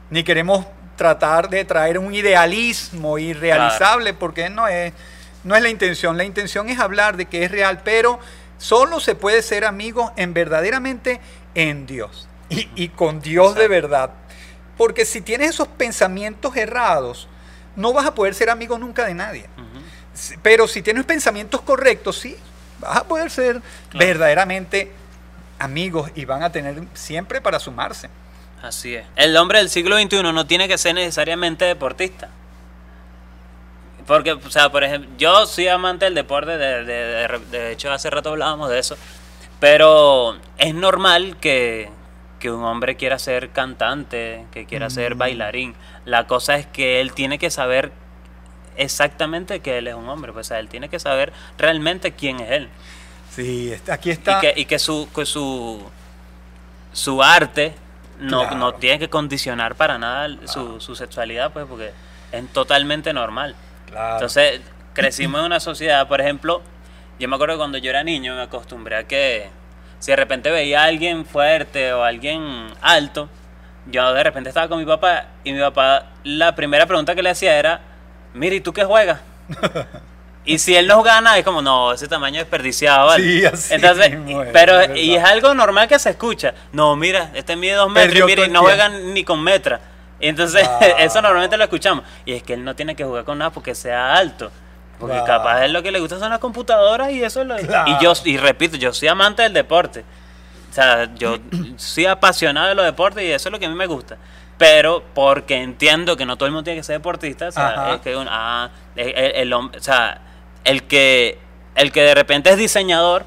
ni 0.09 0.23
queremos 0.23 0.65
tratar 0.95 1.49
de 1.49 1.65
traer 1.65 1.97
un 1.99 2.13
idealismo 2.13 3.17
irrealizable, 3.17 4.13
porque 4.13 4.49
no 4.49 4.67
es, 4.67 4.93
no 5.43 5.55
es 5.55 5.61
la 5.63 5.69
intención. 5.69 6.15
La 6.17 6.23
intención 6.23 6.69
es 6.69 6.79
hablar 6.79 7.17
de 7.17 7.25
que 7.25 7.43
es 7.43 7.51
real, 7.51 7.81
pero 7.83 8.19
solo 8.57 8.99
se 8.99 9.15
puede 9.15 9.41
ser 9.41 9.65
amigos 9.65 10.11
en 10.15 10.33
verdaderamente 10.33 11.19
en 11.55 11.85
Dios 11.85 12.27
y, 12.49 12.69
y 12.75 12.89
con 12.89 13.19
Dios 13.19 13.55
de 13.55 13.67
verdad. 13.67 14.11
Porque 14.77 15.05
si 15.05 15.21
tienes 15.21 15.49
esos 15.51 15.67
pensamientos 15.67 16.55
errados, 16.55 17.27
no 17.75 17.91
vas 17.91 18.05
a 18.05 18.13
poder 18.13 18.33
ser 18.35 18.49
amigo 18.49 18.77
nunca 18.77 19.05
de 19.05 19.13
nadie. 19.13 19.45
Pero 20.41 20.67
si 20.67 20.81
tienes 20.81 21.03
pensamientos 21.05 21.61
correctos, 21.61 22.17
sí, 22.19 22.37
vas 22.79 22.97
a 22.97 23.03
poder 23.03 23.29
ser 23.31 23.61
Claro. 23.89 24.05
verdaderamente 24.07 24.91
amigos 25.65 26.09
y 26.15 26.23
van 26.25 26.43
a 26.43 26.51
tener 26.51 26.81
siempre 26.93 27.41
para 27.41 27.59
sumarse. 27.59 28.09
Así 28.61 28.95
es. 28.95 29.05
El 29.15 29.35
hombre 29.37 29.59
del 29.59 29.69
siglo 29.69 29.97
XXI 29.99 30.23
no 30.23 30.47
tiene 30.47 30.67
que 30.67 30.77
ser 30.77 30.95
necesariamente 30.95 31.65
deportista. 31.65 32.29
Porque, 34.07 34.33
o 34.33 34.49
sea, 34.51 34.71
por 34.71 34.83
ejemplo, 34.83 35.09
yo 35.17 35.45
soy 35.47 35.67
amante 35.67 36.05
del 36.05 36.13
deporte, 36.15 36.57
de, 36.57 36.83
de- 36.83 37.27
de- 37.27 37.39
de 37.51 37.71
hecho 37.71 37.91
hace 37.91 38.09
rato 38.09 38.29
hablábamos 38.29 38.69
de 38.69 38.77
eso, 38.79 38.97
pero 39.59 40.37
es 40.59 40.75
normal 40.75 41.37
que, 41.37 41.89
que 42.39 42.51
un 42.51 42.63
hombre 42.63 42.97
quiera 42.97 43.17
ser 43.17 43.49
cantante, 43.49 44.45
que 44.51 44.65
quiera 44.67 44.89
ser 44.91 45.15
Mm. 45.15 45.17
bailarín. 45.17 45.75
La 46.05 46.27
cosa 46.27 46.55
es 46.57 46.67
que 46.67 47.01
él 47.01 47.13
tiene 47.13 47.39
que 47.39 47.49
saber 47.49 47.91
exactamente 48.77 49.61
que 49.61 49.79
él 49.79 49.87
es 49.87 49.95
un 49.95 50.07
hombre, 50.09 50.33
pues, 50.33 50.47
o 50.47 50.49
sea, 50.49 50.59
él 50.59 50.67
tiene 50.69 50.87
que 50.89 50.99
saber 50.99 51.33
realmente 51.57 52.11
quién 52.11 52.39
es 52.41 52.51
él. 52.51 52.69
Sí, 53.35 53.73
aquí 53.91 54.11
está. 54.11 54.37
Y 54.37 54.41
que, 54.41 54.53
y 54.61 54.65
que 54.65 54.79
su, 54.79 55.09
que 55.13 55.25
su, 55.25 55.83
su 56.93 57.21
arte 57.21 57.73
no, 58.19 58.41
Claro. 58.41 58.55
no 58.55 58.73
tiene 58.75 58.99
que 58.99 59.09
condicionar 59.09 59.75
para 59.75 59.97
nada 59.97 60.29
su, 60.47 60.79
su 60.79 60.95
sexualidad, 60.95 61.51
pues, 61.51 61.65
porque 61.67 61.91
es 62.31 62.47
totalmente 62.53 63.11
normal. 63.13 63.55
Claro. 63.87 64.13
Entonces, 64.15 64.61
crecimos 64.93 65.39
en 65.39 65.47
una 65.47 65.59
sociedad, 65.59 66.07
por 66.07 66.21
ejemplo, 66.21 66.61
yo 67.19 67.27
me 67.27 67.35
acuerdo 67.35 67.55
que 67.55 67.59
cuando 67.59 67.77
yo 67.77 67.89
era 67.89 68.03
niño 68.03 68.35
me 68.35 68.41
acostumbré 68.43 68.95
a 68.97 69.03
que 69.05 69.49
si 69.99 70.11
de 70.11 70.15
repente 70.15 70.49
veía 70.51 70.81
a 70.81 70.85
alguien 70.85 71.25
fuerte 71.25 71.91
o 71.93 72.03
a 72.03 72.07
alguien 72.07 72.67
alto, 72.81 73.29
yo 73.87 74.13
de 74.13 74.23
repente 74.23 74.49
estaba 74.49 74.67
con 74.67 74.79
mi 74.79 74.85
papá 74.85 75.27
y 75.43 75.51
mi 75.53 75.59
papá, 75.59 76.07
la 76.23 76.55
primera 76.55 76.85
pregunta 76.85 77.15
que 77.15 77.21
le 77.23 77.29
hacía 77.29 77.57
era, 77.57 77.81
mira, 78.33 78.55
¿y 78.55 78.61
tú 78.61 78.71
qué 78.73 78.83
juegas? 78.85 79.19
Y 80.45 80.59
si 80.59 80.75
él 80.75 80.87
nos 80.87 81.03
gana, 81.03 81.37
es 81.37 81.43
como, 81.43 81.61
no, 81.61 81.91
ese 81.93 82.07
tamaño 82.07 82.39
desperdiciado, 82.39 83.07
¿vale? 83.07 83.23
Sí, 83.23 83.45
así 83.45 83.73
Entonces, 83.73 84.11
es, 84.11 84.37
pero, 84.53 84.79
es 84.79 84.95
y 84.97 85.15
es 85.15 85.23
algo 85.23 85.53
normal 85.55 85.87
que 85.87 85.97
se 85.97 86.11
escucha. 86.11 86.53
No, 86.71 86.95
mira, 86.95 87.31
este 87.33 87.55
mide 87.55 87.73
dos 87.73 87.89
metros 87.89 88.09
Perdió 88.13 88.25
y, 88.25 88.27
mira, 88.35 88.45
y 88.45 88.49
no 88.51 88.59
el 88.59 88.65
juega 88.65 88.89
tiempo. 88.89 89.07
ni 89.11 89.23
con 89.23 89.41
metra. 89.43 89.79
Entonces, 90.19 90.69
eso 90.99 91.21
normalmente 91.21 91.57
lo 91.57 91.63
escuchamos. 91.63 92.05
Y 92.25 92.33
es 92.33 92.43
que 92.43 92.53
él 92.53 92.63
no 92.63 92.75
tiene 92.75 92.95
que 92.95 93.03
jugar 93.03 93.23
con 93.25 93.37
nada 93.39 93.51
porque 93.51 93.73
sea 93.73 94.13
alto. 94.15 94.51
Porque 94.99 95.19
capaz 95.25 95.65
él 95.65 95.73
lo 95.73 95.83
que 95.83 95.91
le 95.91 95.99
gusta 95.99 96.19
son 96.19 96.29
las 96.29 96.39
computadoras 96.39 97.11
y 97.11 97.21
eso 97.23 97.41
es 97.41 97.47
lo... 97.47 97.57
Claro. 97.57 97.91
Y 97.91 98.01
yo, 98.03 98.13
y 98.23 98.37
repito, 98.37 98.77
yo 98.77 98.93
soy 98.93 99.07
amante 99.09 99.41
del 99.41 99.51
deporte. 99.53 100.05
O 100.71 100.73
sea, 100.73 101.09
yo 101.15 101.37
soy 101.77 102.05
apasionado 102.05 102.67
de 102.69 102.75
los 102.75 102.85
deportes 102.85 103.23
y 103.23 103.31
eso 103.31 103.49
es 103.49 103.51
lo 103.51 103.59
que 103.59 103.65
a 103.65 103.69
mí 103.69 103.75
me 103.75 103.87
gusta. 103.87 104.15
Pero 104.57 105.03
porque 105.13 105.55
entiendo 105.61 106.15
que 106.15 106.25
no 106.25 106.37
todo 106.37 106.45
el 106.45 106.53
mundo 106.53 106.63
tiene 106.63 106.79
que 106.79 106.83
ser 106.83 106.95
deportista, 106.97 107.49
o 107.49 107.51
sea, 107.51 107.67
Ajá. 107.69 107.93
es 107.95 108.01
que 108.01 108.15
un- 108.15 108.27
ah, 108.29 108.69
el, 108.95 109.09
el- 109.09 109.35
el 109.35 109.53
hombre, 109.53 109.77
o 109.79 109.83
sea, 109.83 110.21
el 110.65 110.83
que, 110.83 111.39
el 111.75 111.91
que 111.91 112.01
de 112.01 112.13
repente 112.15 112.49
es 112.49 112.57
diseñador 112.57 113.25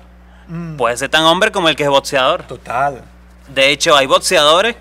Mm, 0.51 0.77
puede 0.79 0.97
ser 0.97 1.11
tan 1.11 1.25
hombre 1.25 1.53
como 1.53 1.69
el 1.69 1.77
que 1.77 1.83
es 1.83 1.91
boxeador. 1.91 2.43
Total. 2.45 3.03
De 3.49 3.71
hecho, 3.71 3.95
hay 3.95 4.07
boxeadores 4.07 4.77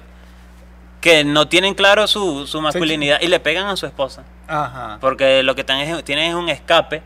que 1.02 1.26
no 1.26 1.50
tienen 1.50 1.74
claro 1.74 2.08
su, 2.08 2.48
su 2.48 2.62
masculinidad 2.62 3.20
y 3.22 3.28
le 3.28 3.40
pegan 3.42 3.68
a 3.68 3.76
su 3.76 3.86
esposa. 3.86 4.24
Ajá. 4.48 4.98
Porque 5.02 5.44
lo 5.44 5.56
que 5.56 5.66
es, 5.68 6.04
tienen 6.06 6.30
es 6.30 6.36
un 6.36 6.48
escape 6.48 7.04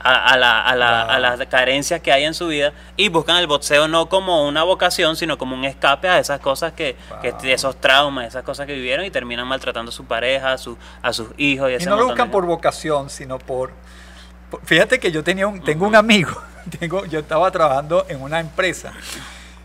a, 0.00 0.32
a 0.32 0.36
la- 0.36 0.62
a 0.62 0.74
la- 0.74 1.04
Wow. 1.04 1.12
a 1.14 1.18
las 1.20 1.46
carencias 1.46 2.00
que 2.00 2.10
hay 2.12 2.24
en 2.24 2.34
su 2.34 2.48
vida 2.48 2.72
y 2.96 3.08
buscan 3.08 3.36
el 3.36 3.46
boxeo 3.46 3.86
no 3.86 4.08
como 4.08 4.48
una 4.48 4.64
vocación, 4.64 5.14
sino 5.14 5.38
como 5.38 5.54
un 5.54 5.64
escape 5.64 6.08
a 6.08 6.18
esas 6.18 6.40
cosas 6.40 6.72
que, 6.72 6.96
esos 7.44 7.80
traumas, 7.80 8.26
esas 8.26 8.42
cosas 8.42 8.66
que 8.66 8.74
vivieron 8.74 9.04
y 9.06 9.10
terminan 9.10 9.46
maltratando 9.46 9.90
a 9.90 9.92
su 9.92 10.06
pareja, 10.06 10.52
a, 10.54 10.58
su, 10.58 10.76
a 11.02 11.12
sus 11.12 11.28
hijos. 11.36 11.70
Y, 11.70 11.82
Y 11.82 11.86
no 11.86 11.96
lo 11.96 12.06
buscan 12.06 12.26
de- 12.28 12.32
por 12.32 12.46
vocación, 12.46 13.10
sino 13.10 13.38
por- 13.38 13.72
Fíjate 14.64 14.98
que 14.98 15.12
yo 15.12 15.22
tenía 15.22 15.46
un, 15.46 15.62
tengo 15.62 15.86
un 15.86 15.94
amigo, 15.94 16.40
tengo, 16.78 17.04
yo 17.06 17.20
estaba 17.20 17.50
trabajando 17.50 18.06
en 18.08 18.20
una 18.20 18.40
empresa 18.40 18.92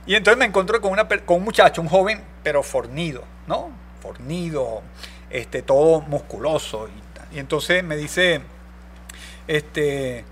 y 0.08 0.14
entonces 0.14 0.38
me 0.38 0.46
encontré 0.46 0.80
con, 0.80 0.92
una, 0.92 1.08
con 1.08 1.38
un 1.38 1.44
muchacho, 1.44 1.82
un 1.82 1.88
joven, 1.88 2.22
pero 2.44 2.62
fornido, 2.62 3.24
¿no? 3.48 3.72
Fornido, 4.02 4.84
este, 5.32 5.64
todo 5.64 6.02
musculoso. 6.02 6.88
Y, 6.88 7.18
tal. 7.18 7.28
y 7.32 7.40
entonces 7.40 7.84
me 7.84 7.98
dice, 7.98 8.42
este, 9.48 10.24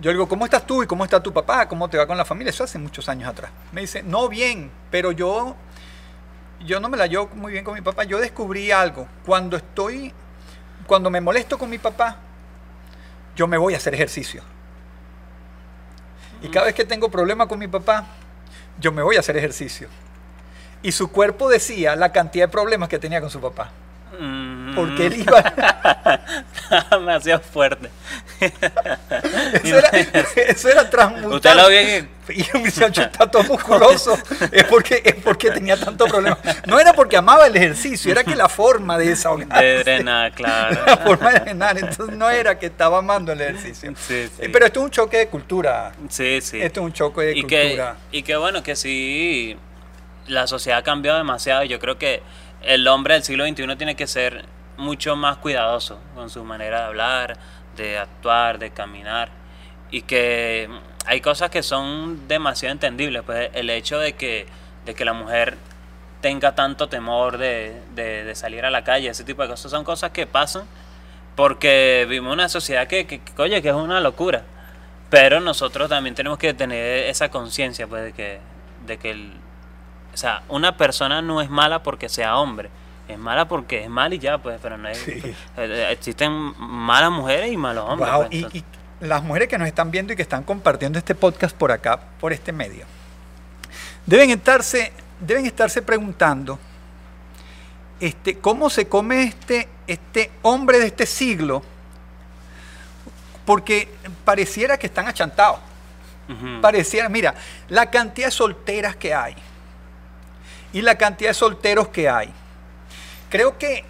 yo 0.00 0.10
le 0.10 0.16
digo, 0.16 0.28
¿cómo 0.28 0.44
estás 0.44 0.66
tú 0.66 0.82
y 0.82 0.86
cómo 0.86 1.02
está 1.02 1.22
tu 1.22 1.32
papá? 1.32 1.66
¿Cómo 1.66 1.88
te 1.88 1.96
va 1.96 2.06
con 2.06 2.18
la 2.18 2.26
familia? 2.26 2.50
Eso 2.50 2.64
hace 2.64 2.78
muchos 2.78 3.08
años 3.08 3.30
atrás. 3.30 3.50
Me 3.72 3.80
dice, 3.80 4.02
no 4.02 4.28
bien, 4.28 4.70
pero 4.90 5.12
yo, 5.12 5.56
yo 6.66 6.78
no 6.78 6.90
me 6.90 6.98
la 6.98 7.06
llevo 7.06 7.30
muy 7.34 7.52
bien 7.52 7.64
con 7.64 7.72
mi 7.72 7.80
papá. 7.80 8.04
Yo 8.04 8.18
descubrí 8.18 8.70
algo. 8.70 9.08
Cuando 9.24 9.56
estoy, 9.56 10.12
cuando 10.86 11.08
me 11.08 11.22
molesto 11.22 11.56
con 11.56 11.70
mi 11.70 11.78
papá, 11.78 12.18
yo 13.36 13.46
me 13.46 13.58
voy 13.58 13.74
a 13.74 13.76
hacer 13.76 13.94
ejercicio. 13.94 14.42
Y 16.42 16.48
cada 16.48 16.66
vez 16.66 16.74
que 16.74 16.84
tengo 16.84 17.10
problema 17.10 17.46
con 17.46 17.58
mi 17.58 17.68
papá, 17.68 18.06
yo 18.80 18.90
me 18.92 19.02
voy 19.02 19.16
a 19.16 19.20
hacer 19.20 19.36
ejercicio. 19.36 19.88
Y 20.82 20.92
su 20.92 21.10
cuerpo 21.10 21.48
decía 21.48 21.96
la 21.96 22.12
cantidad 22.12 22.46
de 22.46 22.52
problemas 22.52 22.88
que 22.88 22.98
tenía 22.98 23.20
con 23.20 23.30
su 23.30 23.40
papá. 23.40 23.70
Mm. 24.18 24.74
Porque 24.74 25.06
él 25.06 25.20
iba... 25.20 25.42
Demasiado 26.90 27.40
fuerte. 27.40 27.90
Eso 29.62 29.78
era, 29.78 29.88
eso 30.36 30.68
era 30.68 30.90
transmutar. 30.90 31.34
Usted 31.34 31.54
lo 31.54 32.32
Y 32.32 32.46
el 32.54 32.60
muchacho 32.60 33.02
está 33.02 33.30
todo 33.30 33.44
musculoso. 33.44 34.18
Es 34.50 34.64
porque, 34.64 35.00
es 35.04 35.14
porque 35.14 35.50
tenía 35.50 35.76
tanto 35.76 36.06
problema. 36.06 36.38
No 36.66 36.78
era 36.78 36.92
porque 36.92 37.16
amaba 37.16 37.46
el 37.46 37.56
ejercicio, 37.56 38.10
era 38.10 38.24
que 38.24 38.34
la 38.34 38.48
forma 38.48 38.98
de 38.98 39.08
desahogarse. 39.08 39.64
de 39.64 39.84
drenar, 39.84 40.32
claro. 40.32 40.80
La 40.86 40.96
forma 40.98 41.32
de 41.32 41.40
drenar. 41.40 41.78
Entonces 41.78 42.16
no 42.16 42.28
era 42.28 42.58
que 42.58 42.66
estaba 42.66 42.98
amando 42.98 43.32
el 43.32 43.40
ejercicio. 43.40 43.92
Sí, 43.96 44.28
sí. 44.28 44.42
Eh, 44.42 44.48
Pero 44.52 44.66
esto 44.66 44.80
es 44.80 44.84
un 44.84 44.90
choque 44.90 45.18
de 45.18 45.28
cultura. 45.28 45.92
Sí, 46.08 46.40
sí. 46.40 46.60
Esto 46.60 46.80
es 46.80 46.86
un 46.86 46.92
choque 46.92 47.22
de 47.22 47.38
y 47.38 47.44
que, 47.44 47.62
cultura. 47.62 47.96
y 48.10 48.22
que 48.22 48.36
bueno, 48.36 48.62
que 48.62 48.76
sí, 48.76 49.56
la 50.26 50.46
sociedad 50.46 50.80
ha 50.80 50.82
cambiado 50.82 51.18
demasiado. 51.18 51.64
y 51.64 51.68
Yo 51.68 51.78
creo 51.78 51.96
que 51.98 52.22
el 52.62 52.86
hombre 52.88 53.14
del 53.14 53.22
siglo 53.22 53.44
XXI 53.46 53.76
tiene 53.76 53.96
que 53.96 54.06
ser 54.06 54.44
mucho 54.76 55.16
más 55.16 55.38
cuidadoso 55.38 55.98
con 56.14 56.30
su 56.30 56.44
manera 56.44 56.80
de 56.80 56.84
hablar, 56.86 57.38
de 57.76 57.98
actuar, 57.98 58.58
de 58.58 58.70
caminar. 58.70 59.30
Y 59.90 60.02
que 60.02 60.68
hay 61.06 61.20
cosas 61.20 61.50
que 61.50 61.62
son 61.62 62.26
demasiado 62.28 62.72
entendibles. 62.72 63.22
Pues 63.22 63.50
el 63.54 63.70
hecho 63.70 63.98
de 63.98 64.14
que, 64.14 64.46
de 64.84 64.94
que 64.94 65.04
la 65.04 65.12
mujer 65.12 65.56
tenga 66.20 66.54
tanto 66.54 66.88
temor 66.88 67.38
de, 67.38 67.80
de- 67.94 68.34
salir 68.34 68.64
a 68.64 68.70
la 68.70 68.82
calle, 68.84 69.08
ese 69.08 69.24
tipo 69.24 69.42
de 69.42 69.48
cosas 69.48 69.70
son 69.70 69.84
cosas 69.84 70.10
que 70.10 70.26
pasan 70.26 70.64
porque 71.36 72.06
vivimos 72.08 72.32
una 72.32 72.48
sociedad 72.48 72.86
que, 72.88 73.06
que, 73.06 73.20
que, 73.20 73.42
oye, 73.42 73.60
que 73.62 73.68
es 73.68 73.74
una 73.74 74.00
locura. 74.00 74.42
Pero 75.10 75.40
nosotros 75.40 75.88
también 75.88 76.14
tenemos 76.14 76.38
que 76.38 76.54
tener 76.54 77.04
esa 77.06 77.28
conciencia, 77.30 77.86
pues, 77.86 78.04
de 78.04 78.12
que, 78.12 78.40
de 78.86 78.98
que 78.98 79.10
el, 79.12 79.32
o 80.16 80.18
sea, 80.18 80.42
una 80.48 80.78
persona 80.78 81.20
no 81.20 81.42
es 81.42 81.50
mala 81.50 81.82
porque 81.82 82.08
sea 82.08 82.38
hombre. 82.38 82.70
Es 83.06 83.18
mala 83.18 83.46
porque 83.46 83.84
es 83.84 83.90
mal 83.90 84.14
y 84.14 84.18
ya, 84.18 84.38
pues, 84.38 84.58
pero 84.62 84.78
no 84.78 84.88
es... 84.88 84.96
Sí. 84.96 85.10
eh, 85.22 85.34
eh, 85.58 85.88
Existen 85.90 86.32
malas 86.56 87.10
mujeres 87.10 87.52
y 87.52 87.56
malos 87.58 87.84
hombres. 87.86 88.10
Wow, 88.10 88.26
pues, 88.30 88.54
y, 88.54 88.64
las 89.00 89.22
mujeres 89.22 89.46
que 89.46 89.58
nos 89.58 89.68
están 89.68 89.90
viendo 89.90 90.14
y 90.14 90.16
que 90.16 90.22
están 90.22 90.42
compartiendo 90.42 90.98
este 90.98 91.14
podcast 91.14 91.54
por 91.54 91.70
acá, 91.70 92.00
por 92.18 92.32
este 92.32 92.50
medio, 92.50 92.86
deben 94.06 94.30
estarse, 94.30 94.90
deben 95.20 95.44
estarse 95.44 95.82
preguntando 95.82 96.58
este, 98.00 98.38
cómo 98.38 98.70
se 98.70 98.88
come 98.88 99.24
este, 99.24 99.68
este 99.86 100.30
hombre 100.40 100.78
de 100.78 100.86
este 100.86 101.04
siglo, 101.04 101.62
porque 103.44 103.86
pareciera 104.24 104.78
que 104.78 104.86
están 104.86 105.08
achantados. 105.08 105.58
Pareciera, 106.62 107.10
mira, 107.10 107.34
la 107.68 107.90
cantidad 107.90 108.28
de 108.28 108.32
solteras 108.32 108.96
que 108.96 109.12
hay 109.12 109.36
y 110.76 110.82
la 110.82 110.96
cantidad 110.96 111.30
de 111.30 111.34
solteros 111.34 111.88
que 111.88 112.08
hay. 112.08 112.30
Creo 113.30 113.56
que 113.56 113.84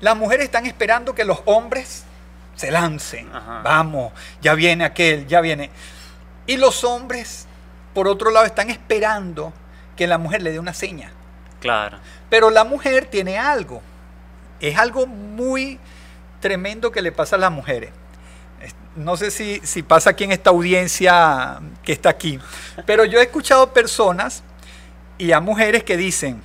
las 0.00 0.16
mujeres 0.16 0.46
están 0.46 0.64
esperando 0.64 1.14
que 1.14 1.24
los 1.24 1.40
hombres 1.44 2.04
se 2.56 2.70
lancen. 2.70 3.28
Ajá. 3.34 3.60
Vamos, 3.62 4.12
ya 4.40 4.54
viene 4.54 4.84
aquel, 4.84 5.26
ya 5.26 5.40
viene. 5.40 5.70
Y 6.46 6.56
los 6.56 6.82
hombres, 6.82 7.46
por 7.94 8.08
otro 8.08 8.30
lado, 8.30 8.46
están 8.46 8.70
esperando 8.70 9.52
que 9.96 10.06
la 10.06 10.16
mujer 10.18 10.42
le 10.42 10.50
dé 10.52 10.58
una 10.58 10.72
seña. 10.72 11.10
Claro. 11.60 11.98
Pero 12.30 12.48
la 12.50 12.64
mujer 12.64 13.06
tiene 13.06 13.36
algo. 13.38 13.82
Es 14.60 14.78
algo 14.78 15.06
muy 15.06 15.78
tremendo 16.40 16.90
que 16.90 17.02
le 17.02 17.12
pasa 17.12 17.36
a 17.36 17.38
las 17.38 17.52
mujeres. 17.52 17.90
Es- 18.62 18.74
No 18.96 19.16
sé 19.16 19.30
si, 19.30 19.60
si 19.62 19.82
pasa 19.82 20.10
aquí 20.10 20.24
en 20.24 20.32
esta 20.32 20.50
audiencia 20.50 21.58
que 21.84 21.92
está 21.92 22.08
aquí, 22.08 22.40
pero 22.86 23.04
yo 23.04 23.18
he 23.20 23.22
escuchado 23.24 23.72
personas 23.72 24.42
y 25.18 25.32
a 25.32 25.40
mujeres 25.40 25.84
que 25.84 25.96
dicen, 25.96 26.40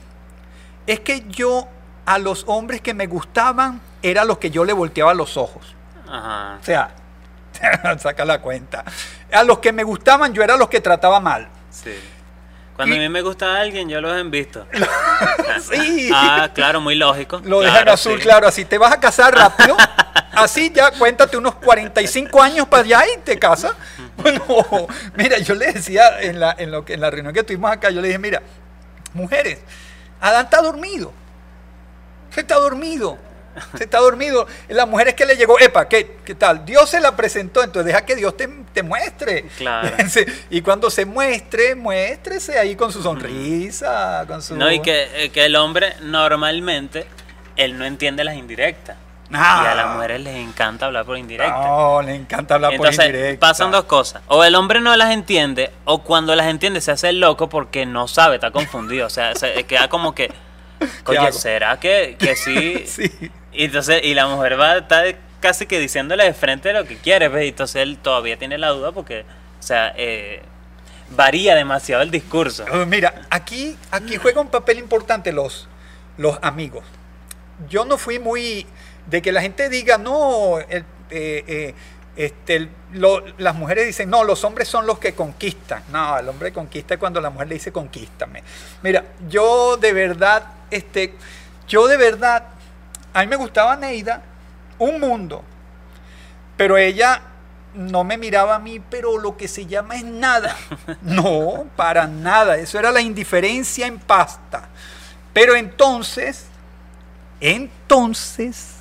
es 0.88 1.00
que 1.00 1.24
yo 1.30 1.68
a 2.06 2.18
los 2.18 2.44
hombres 2.48 2.82
que 2.82 2.94
me 2.94 3.08
gustaban 3.08 3.80
era 4.02 4.26
los 4.26 4.38
que 4.40 4.50
yo 4.52 4.66
le 4.66 4.74
volteaba 4.74 5.14
los 5.14 5.38
ojos. 5.38 5.76
Ajá. 6.10 6.58
O 6.62 6.64
sea, 6.64 6.92
saca 8.00 8.26
la 8.26 8.42
cuenta. 8.42 8.84
A 9.32 9.44
los 9.44 9.60
que 9.60 9.72
me 9.72 9.84
gustaban 9.84 10.34
yo 10.34 10.44
era 10.44 10.58
los 10.58 10.68
que 10.70 10.82
trataba 10.82 11.20
mal. 11.20 11.48
Sí. 11.70 11.94
Cuando 12.76 12.96
Y- 12.96 12.98
a 12.98 13.02
mí 13.02 13.10
me 13.10 13.22
gusta 13.22 13.56
alguien, 13.60 13.88
yo 13.88 14.02
los 14.02 14.16
he 14.18 14.24
visto. 14.24 14.68
Sí. 15.62 16.10
Ah, 16.14 16.50
claro, 16.54 16.82
muy 16.82 16.96
lógico. 16.96 17.40
Lo 17.46 17.60
dejan 17.62 17.76
Claro, 17.78 17.92
azul, 17.94 18.18
sí. 18.18 18.24
claro. 18.24 18.48
Así 18.48 18.66
te 18.66 18.78
vas 18.78 18.92
a 18.92 19.00
casar 19.00 19.34
rápido. 19.34 19.78
Así 20.34 20.72
ya 20.74 20.92
cuéntate 20.92 21.38
unos 21.38 21.56
45 21.56 22.42
años 22.42 22.68
para 22.68 22.84
allá 22.84 23.04
y 23.16 23.20
te 23.20 23.38
casas. 23.38 23.74
Bueno, 24.18 24.44
mira, 25.16 25.38
yo 25.38 25.54
le 25.54 25.72
decía 25.72 26.20
en 26.22 26.40
la, 26.40 26.56
en, 26.58 26.72
lo 26.72 26.84
que, 26.84 26.96
en 26.96 27.02
la 27.02 27.10
reunión 27.12 27.34
que 27.34 27.44
tuvimos 27.44 27.72
acá, 27.72 27.92
yo 27.92 28.02
le 28.02 28.08
dije, 28.08 28.20
mira, 28.20 28.42
mujeres, 29.14 29.60
Adán 30.20 30.46
está 30.46 30.62
dormido. 30.62 31.12
Se 32.32 32.42
está 32.42 32.56
dormido. 32.56 33.18
Se 33.78 33.84
está 33.84 34.00
dormido. 34.00 34.48
La 34.68 34.86
mujer 34.86 35.10
es 35.10 35.14
que 35.14 35.26
le 35.26 35.36
llegó, 35.36 35.60
epa, 35.60 35.88
¿qué, 35.88 36.18
qué 36.26 36.34
tal? 36.34 36.66
Dios 36.66 36.90
se 36.90 37.00
la 37.00 37.16
presentó, 37.16 37.64
entonces 37.64 37.86
deja 37.86 38.06
que 38.06 38.16
Dios 38.16 38.36
te, 38.36 38.48
te 38.74 38.84
muestre. 38.84 39.46
Claro. 39.58 39.96
Y 40.50 40.62
cuando 40.62 40.90
se 40.90 41.06
muestre, 41.06 41.76
muéstrese 41.76 42.58
ahí 42.58 42.76
con 42.76 42.92
su 42.92 43.04
sonrisa, 43.04 44.26
con 44.28 44.42
su... 44.42 44.56
No, 44.56 44.72
y 44.72 44.82
que, 44.82 45.26
eh, 45.26 45.30
que 45.30 45.46
el 45.46 45.56
hombre 45.56 45.94
normalmente, 46.02 47.06
él 47.56 47.78
no 47.78 47.86
entiende 47.86 48.24
las 48.24 48.36
indirectas. 48.36 48.98
Ah. 49.34 49.64
Y 49.64 49.68
a 49.68 49.76
las 49.76 49.94
mujeres 49.96 50.22
les 50.22 50.36
encanta 50.36 50.86
hablar 50.86 51.06
por 51.06 51.18
indirecta. 51.18 51.60
No, 51.60 52.02
le 52.02 52.16
encanta 52.16 52.56
hablar 52.56 52.74
Entonces, 52.74 52.98
por 52.98 53.06
indirecta. 53.06 53.48
pasan 53.48 53.72
dos 53.72 53.86
cosas. 53.86 54.22
O 54.28 54.44
el 54.44 54.56
hombre 54.56 54.80
no 54.80 54.96
las 54.96 55.12
entiende, 55.12 55.72
o 55.86 56.04
cuando 56.04 56.36
las 56.36 56.48
entiende 56.48 56.82
se 56.82 56.92
hace 56.92 57.10
el 57.10 57.20
loco 57.20 57.50
porque 57.50 57.86
no 57.86 58.08
sabe, 58.08 58.36
está 58.36 58.52
confundido. 58.52 59.08
O 59.08 59.10
sea, 59.10 59.36
se 59.36 59.64
queda 59.68 59.90
como 59.90 60.14
que, 60.14 60.32
oye? 61.06 61.32
¿será 61.32 61.80
que, 61.80 62.16
que 62.20 62.36
sí? 62.38 62.84
Sí. 62.88 63.32
Y 63.52 63.66
entonces, 63.66 64.02
y 64.04 64.14
la 64.14 64.28
mujer 64.28 64.60
va 64.60 64.72
a 64.72 64.78
estar 64.80 65.16
casi 65.40 65.66
que 65.66 65.80
diciéndole 65.80 66.24
de 66.24 66.34
frente 66.34 66.72
lo 66.74 66.86
que 66.86 66.98
quiere, 66.98 67.28
¿ves? 67.28 67.46
Y 67.46 67.50
entonces 67.50 67.82
él 67.82 67.98
todavía 67.98 68.38
tiene 68.38 68.58
la 68.58 68.70
duda 68.70 68.92
porque, 68.92 69.26
o 69.60 69.64
sea, 69.64 69.94
eh, 69.98 70.42
varía 71.10 71.56
demasiado 71.56 72.02
el 72.02 72.12
discurso. 72.12 72.66
Uh, 72.74 72.86
Mira, 72.86 73.14
aquí, 73.30 73.78
aquí 73.92 74.18
juega 74.18 74.42
un 74.42 74.48
papel 74.48 74.80
importante 74.80 75.32
los, 75.32 75.68
los 76.18 76.40
amigos. 76.42 76.84
Yo 77.70 77.86
no 77.86 77.98
fui 77.98 78.20
muy 78.20 78.66
de 79.08 79.22
que 79.22 79.32
la 79.32 79.42
gente 79.42 79.70
diga, 79.70 79.98
no, 79.98 80.60
el- 80.60 80.86
eh, 81.10 81.44
eh, 81.48 81.76
este, 82.16 82.56
el- 82.56 82.70
lo- 82.94 83.24
las 83.38 83.56
mujeres 83.56 83.86
dicen, 83.88 84.10
no, 84.10 84.24
los 84.24 84.44
hombres 84.44 84.68
son 84.68 84.86
los 84.86 85.00
que 85.00 85.14
conquistan. 85.14 85.84
No, 85.92 86.18
el 86.18 86.30
hombre 86.30 86.54
conquista 86.54 86.98
cuando 86.98 87.20
la 87.22 87.30
mujer 87.30 87.48
le 87.48 87.56
dice, 87.56 87.72
conquístame. 87.72 88.44
Mira, 88.84 89.04
yo 89.30 89.78
de 89.78 89.94
verdad, 89.94 90.44
este, 90.72 91.14
yo 91.68 91.88
de 91.88 91.98
verdad, 91.98 92.46
a 93.14 93.22
mí 93.22 93.28
me 93.28 93.36
gustaba 93.36 93.76
Neida, 93.76 94.22
un 94.80 95.00
mundo, 95.00 95.44
pero 96.58 96.78
ella 96.78 97.22
no 97.74 98.04
me 98.04 98.18
miraba 98.18 98.56
a 98.56 98.60
mí, 98.60 98.80
pero 98.80 99.18
lo 99.18 99.36
que 99.36 99.48
se 99.48 99.66
llama 99.66 99.96
es 99.96 100.04
nada. 100.04 100.56
No, 101.02 101.66
para 101.76 102.06
nada. 102.08 102.58
Eso 102.58 102.78
era 102.78 102.92
la 102.92 103.02
indiferencia 103.02 103.88
en 103.88 103.98
pasta. 104.00 104.70
Pero 105.34 105.56
entonces, 105.56 106.46
entonces, 107.42 108.76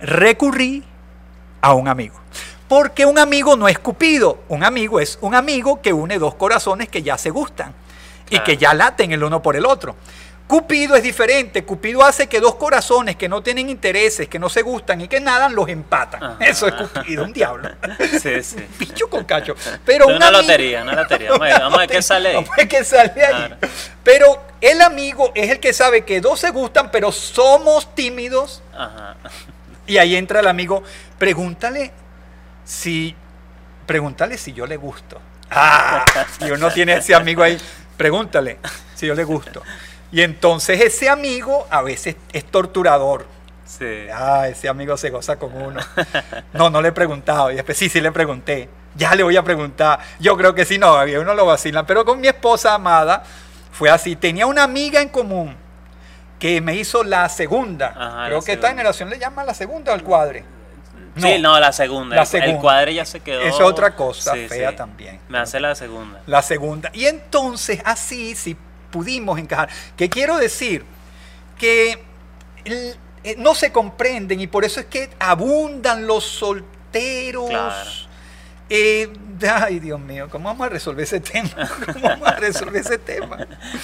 recurrí 0.00 0.84
a 1.60 1.74
un 1.74 1.88
amigo. 1.88 2.14
Porque 2.68 3.06
un 3.06 3.18
amigo 3.18 3.56
no 3.56 3.68
es 3.68 3.78
Cupido. 3.78 4.40
Un 4.48 4.64
amigo 4.64 4.98
es 5.00 5.18
un 5.20 5.34
amigo 5.34 5.80
que 5.80 5.92
une 5.92 6.18
dos 6.18 6.34
corazones 6.34 6.88
que 6.88 7.02
ya 7.02 7.16
se 7.16 7.30
gustan 7.30 7.72
y 8.28 8.40
que 8.40 8.56
ya 8.56 8.74
laten 8.74 9.12
el 9.12 9.22
uno 9.22 9.40
por 9.40 9.54
el 9.56 9.64
otro. 9.66 9.94
Cupido 10.48 10.94
es 10.96 11.02
diferente. 11.02 11.64
Cupido 11.64 12.04
hace 12.04 12.28
que 12.28 12.38
dos 12.40 12.54
corazones 12.56 13.16
que 13.16 13.28
no 13.28 13.42
tienen 13.42 13.68
intereses, 13.68 14.28
que 14.28 14.38
no 14.38 14.48
se 14.48 14.62
gustan 14.62 15.00
y 15.00 15.08
que 15.08 15.18
nadan, 15.20 15.54
los 15.56 15.68
empatan. 15.68 16.22
Ajá. 16.22 16.36
Eso 16.44 16.66
es 16.68 16.74
Cupido, 16.74 17.24
un 17.24 17.32
diablo. 17.32 17.68
Sí, 18.20 18.42
sí. 18.42 18.56
Picho 18.78 19.08
con 19.08 19.24
cacho. 19.24 19.54
Pero 19.84 20.06
un 20.06 20.14
una 20.16 20.28
amigo- 20.28 20.42
lotería, 20.42 20.82
una 20.82 20.94
lotería. 20.94 21.30
Vamos 21.32 21.46
a 21.46 21.50
ver- 21.50 21.60
vamos 21.60 21.74
a 21.78 21.80
ver 21.80 21.88
qué 21.90 22.02
sale 22.02 22.28
ahí. 22.30 22.34
Vamos 22.36 22.50
a 22.50 22.56
ver 22.56 22.68
qué 22.68 22.84
sale 22.84 23.24
ahí. 23.26 23.54
Pero 24.04 24.42
el 24.60 24.80
amigo 24.82 25.30
es 25.36 25.50
el 25.50 25.58
que 25.60 25.72
sabe 25.72 26.04
que 26.04 26.20
dos 26.20 26.38
se 26.40 26.50
gustan, 26.50 26.90
pero 26.92 27.10
somos 27.12 27.92
tímidos. 27.94 28.62
Ajá. 28.76 29.16
Y 29.86 29.98
ahí 29.98 30.16
entra 30.16 30.40
el 30.40 30.46
amigo. 30.46 30.82
Pregúntale 31.18 31.92
si. 32.64 33.14
Pregúntale 33.86 34.36
si 34.36 34.52
yo 34.52 34.66
le 34.66 34.76
gusto. 34.76 35.20
Ah, 35.50 36.04
y 36.40 36.50
uno 36.50 36.70
tiene 36.70 36.94
ese 36.94 37.14
amigo 37.14 37.42
ahí. 37.42 37.56
Pregúntale 37.96 38.58
si 38.94 39.06
yo 39.06 39.14
le 39.14 39.24
gusto. 39.24 39.62
Y 40.10 40.22
entonces 40.22 40.80
ese 40.80 41.08
amigo 41.08 41.66
a 41.70 41.82
veces 41.82 42.16
es 42.32 42.44
torturador. 42.44 43.26
Sí. 43.64 44.06
Ah, 44.12 44.48
ese 44.48 44.68
amigo 44.68 44.96
se 44.96 45.10
goza 45.10 45.36
con 45.36 45.54
uno. 45.54 45.80
No, 46.52 46.70
no 46.70 46.80
le 46.80 46.88
he 46.88 46.92
preguntado. 46.92 47.50
Y 47.50 47.56
después 47.56 47.76
sí, 47.76 47.88
sí 47.88 48.00
le 48.00 48.12
pregunté. 48.12 48.68
Ya 48.96 49.14
le 49.14 49.22
voy 49.22 49.36
a 49.36 49.42
preguntar. 49.42 50.00
Yo 50.18 50.36
creo 50.36 50.54
que 50.54 50.64
sí, 50.64 50.78
no, 50.78 50.94
había 50.94 51.20
uno 51.20 51.34
lo 51.34 51.46
vacilan. 51.46 51.86
Pero 51.86 52.04
con 52.04 52.20
mi 52.20 52.28
esposa 52.28 52.74
amada 52.74 53.22
fue 53.72 53.90
así. 53.90 54.16
Tenía 54.16 54.46
una 54.46 54.62
amiga 54.62 55.00
en 55.00 55.08
común 55.08 55.65
que 56.38 56.60
me 56.60 56.74
hizo 56.74 57.02
la 57.04 57.28
segunda. 57.28 57.88
Ajá, 57.96 58.26
creo 58.26 58.38
la 58.40 58.44
que 58.44 58.52
esta 58.52 58.68
generación 58.68 59.10
le 59.10 59.18
llama 59.18 59.44
la 59.44 59.54
segunda 59.54 59.92
al 59.94 60.02
cuadre. 60.02 60.44
Sí, 61.16 61.38
no, 61.40 61.58
la 61.58 61.72
segunda. 61.72 62.14
La 62.14 62.22
El- 62.22 62.28
segunda. 62.28 62.52
El 62.54 62.58
cuadre 62.60 62.94
ya 62.94 63.04
se 63.06 63.20
quedó. 63.20 63.40
Es 63.40 63.58
otra 63.60 63.94
cosa 63.96 64.34
Sí, 64.34 64.48
fea 64.48 64.70
sí. 64.70 64.76
también. 64.76 65.18
Me 65.30 65.38
hace 65.38 65.58
la 65.60 65.74
segunda. 65.74 66.20
La 66.26 66.42
segunda. 66.42 66.90
Y 66.92 67.06
entonces 67.06 67.80
así 67.86 68.34
sí 68.34 68.54
pudimos 68.90 69.38
encajar. 69.38 69.70
¿Qué 69.96 70.10
quiero 70.10 70.36
decir? 70.36 70.84
Que 71.58 72.04
el- 72.66 72.96
eh, 73.24 73.34
no 73.38 73.54
se 73.54 73.72
comprenden 73.72 74.40
y 74.40 74.46
por 74.46 74.64
eso 74.66 74.78
es 74.78 74.86
que 74.86 75.08
abundan 75.18 76.06
los 76.06 76.22
solteros. 76.24 77.48
Claro. 77.48 77.90
Eh, 78.68 79.08
ay, 79.48 79.78
Dios 79.78 80.00
mío, 80.00 80.28
¿cómo 80.30 80.48
vamos 80.48 80.66
a 80.66 80.70
resolver 80.70 81.04
ese 81.04 81.20
tema? 81.20 81.50
¿Cómo 81.92 82.08
vamos 82.08 82.28
a 82.28 82.36
resolver 82.36 82.80
ese 82.80 82.98
tema? 82.98 83.38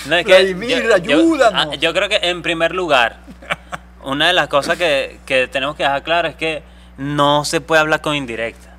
No, 0.07 0.16
es 0.16 0.27
que 0.27 0.33
Vladimir, 0.33 0.83
yo- 0.83 0.95
ayúdanos. 0.95 1.68
ah, 1.73 1.77
Yo, 1.77 1.92
creo 1.95 2.09
que 2.09 2.18
en 2.23 2.42
primer 2.42 2.75
lugar, 2.75 3.18
una 4.03 4.27
de 4.27 4.33
las 4.33 4.49
cosas 4.49 4.77
que, 4.77 5.18
que 5.25 5.47
tenemos 5.49 5.77
que 5.77 5.85
dejar 5.85 6.03
claro 6.03 6.29
es 6.29 6.35
que 6.35 6.62
no 6.99 7.45
se 7.45 7.61
puede 7.61 7.81
hablar 7.81 8.01
con 8.01 8.16
indirecta. 8.16 8.71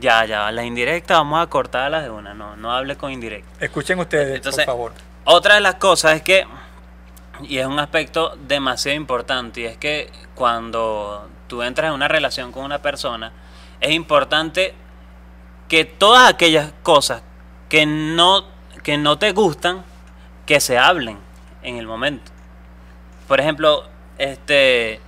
Ya, 0.00 0.24
ya, 0.24 0.50
las 0.52 0.64
indirectas 0.64 1.18
vamos 1.18 1.42
a 1.42 1.48
cortarlas 1.48 2.02
de 2.04 2.10
una, 2.10 2.34
no, 2.34 2.56
no 2.56 2.72
hables 2.72 2.96
con 2.96 3.10
indirecta. 3.12 3.48
Escuchen 3.64 3.98
ustedes, 3.98 4.36
Entonces, 4.36 4.64
por 4.64 4.72
favor. 4.74 4.92
Otra 5.24 5.56
de 5.56 5.60
las 5.60 5.74
cosas 5.76 6.14
es 6.16 6.22
que, 6.22 6.46
y 7.42 7.58
es 7.58 7.66
un 7.66 7.78
aspecto 7.78 8.36
demasiado 8.46 8.96
importante, 8.96 9.60
y 9.60 9.64
es 9.66 9.76
que 9.76 10.10
cuando 10.34 11.28
tú 11.46 11.62
entras 11.62 11.88
en 11.88 11.94
una 11.94 12.08
relación 12.08 12.52
con 12.52 12.64
una 12.64 12.80
persona, 12.80 13.32
es 13.80 13.90
importante 13.90 14.74
que 15.72 15.86
todas 15.86 16.28
aquellas 16.28 16.70
cosas 16.82 17.22
que 17.70 17.86
no, 17.86 18.44
que 18.82 18.98
no 18.98 19.16
te 19.16 19.32
gustan, 19.32 19.82
que 20.44 20.60
se 20.60 20.76
hablen 20.76 21.16
en 21.62 21.78
el 21.78 21.86
momento. 21.86 22.30
Por 23.26 23.40
ejemplo, 23.40 23.84
este, 24.18 25.00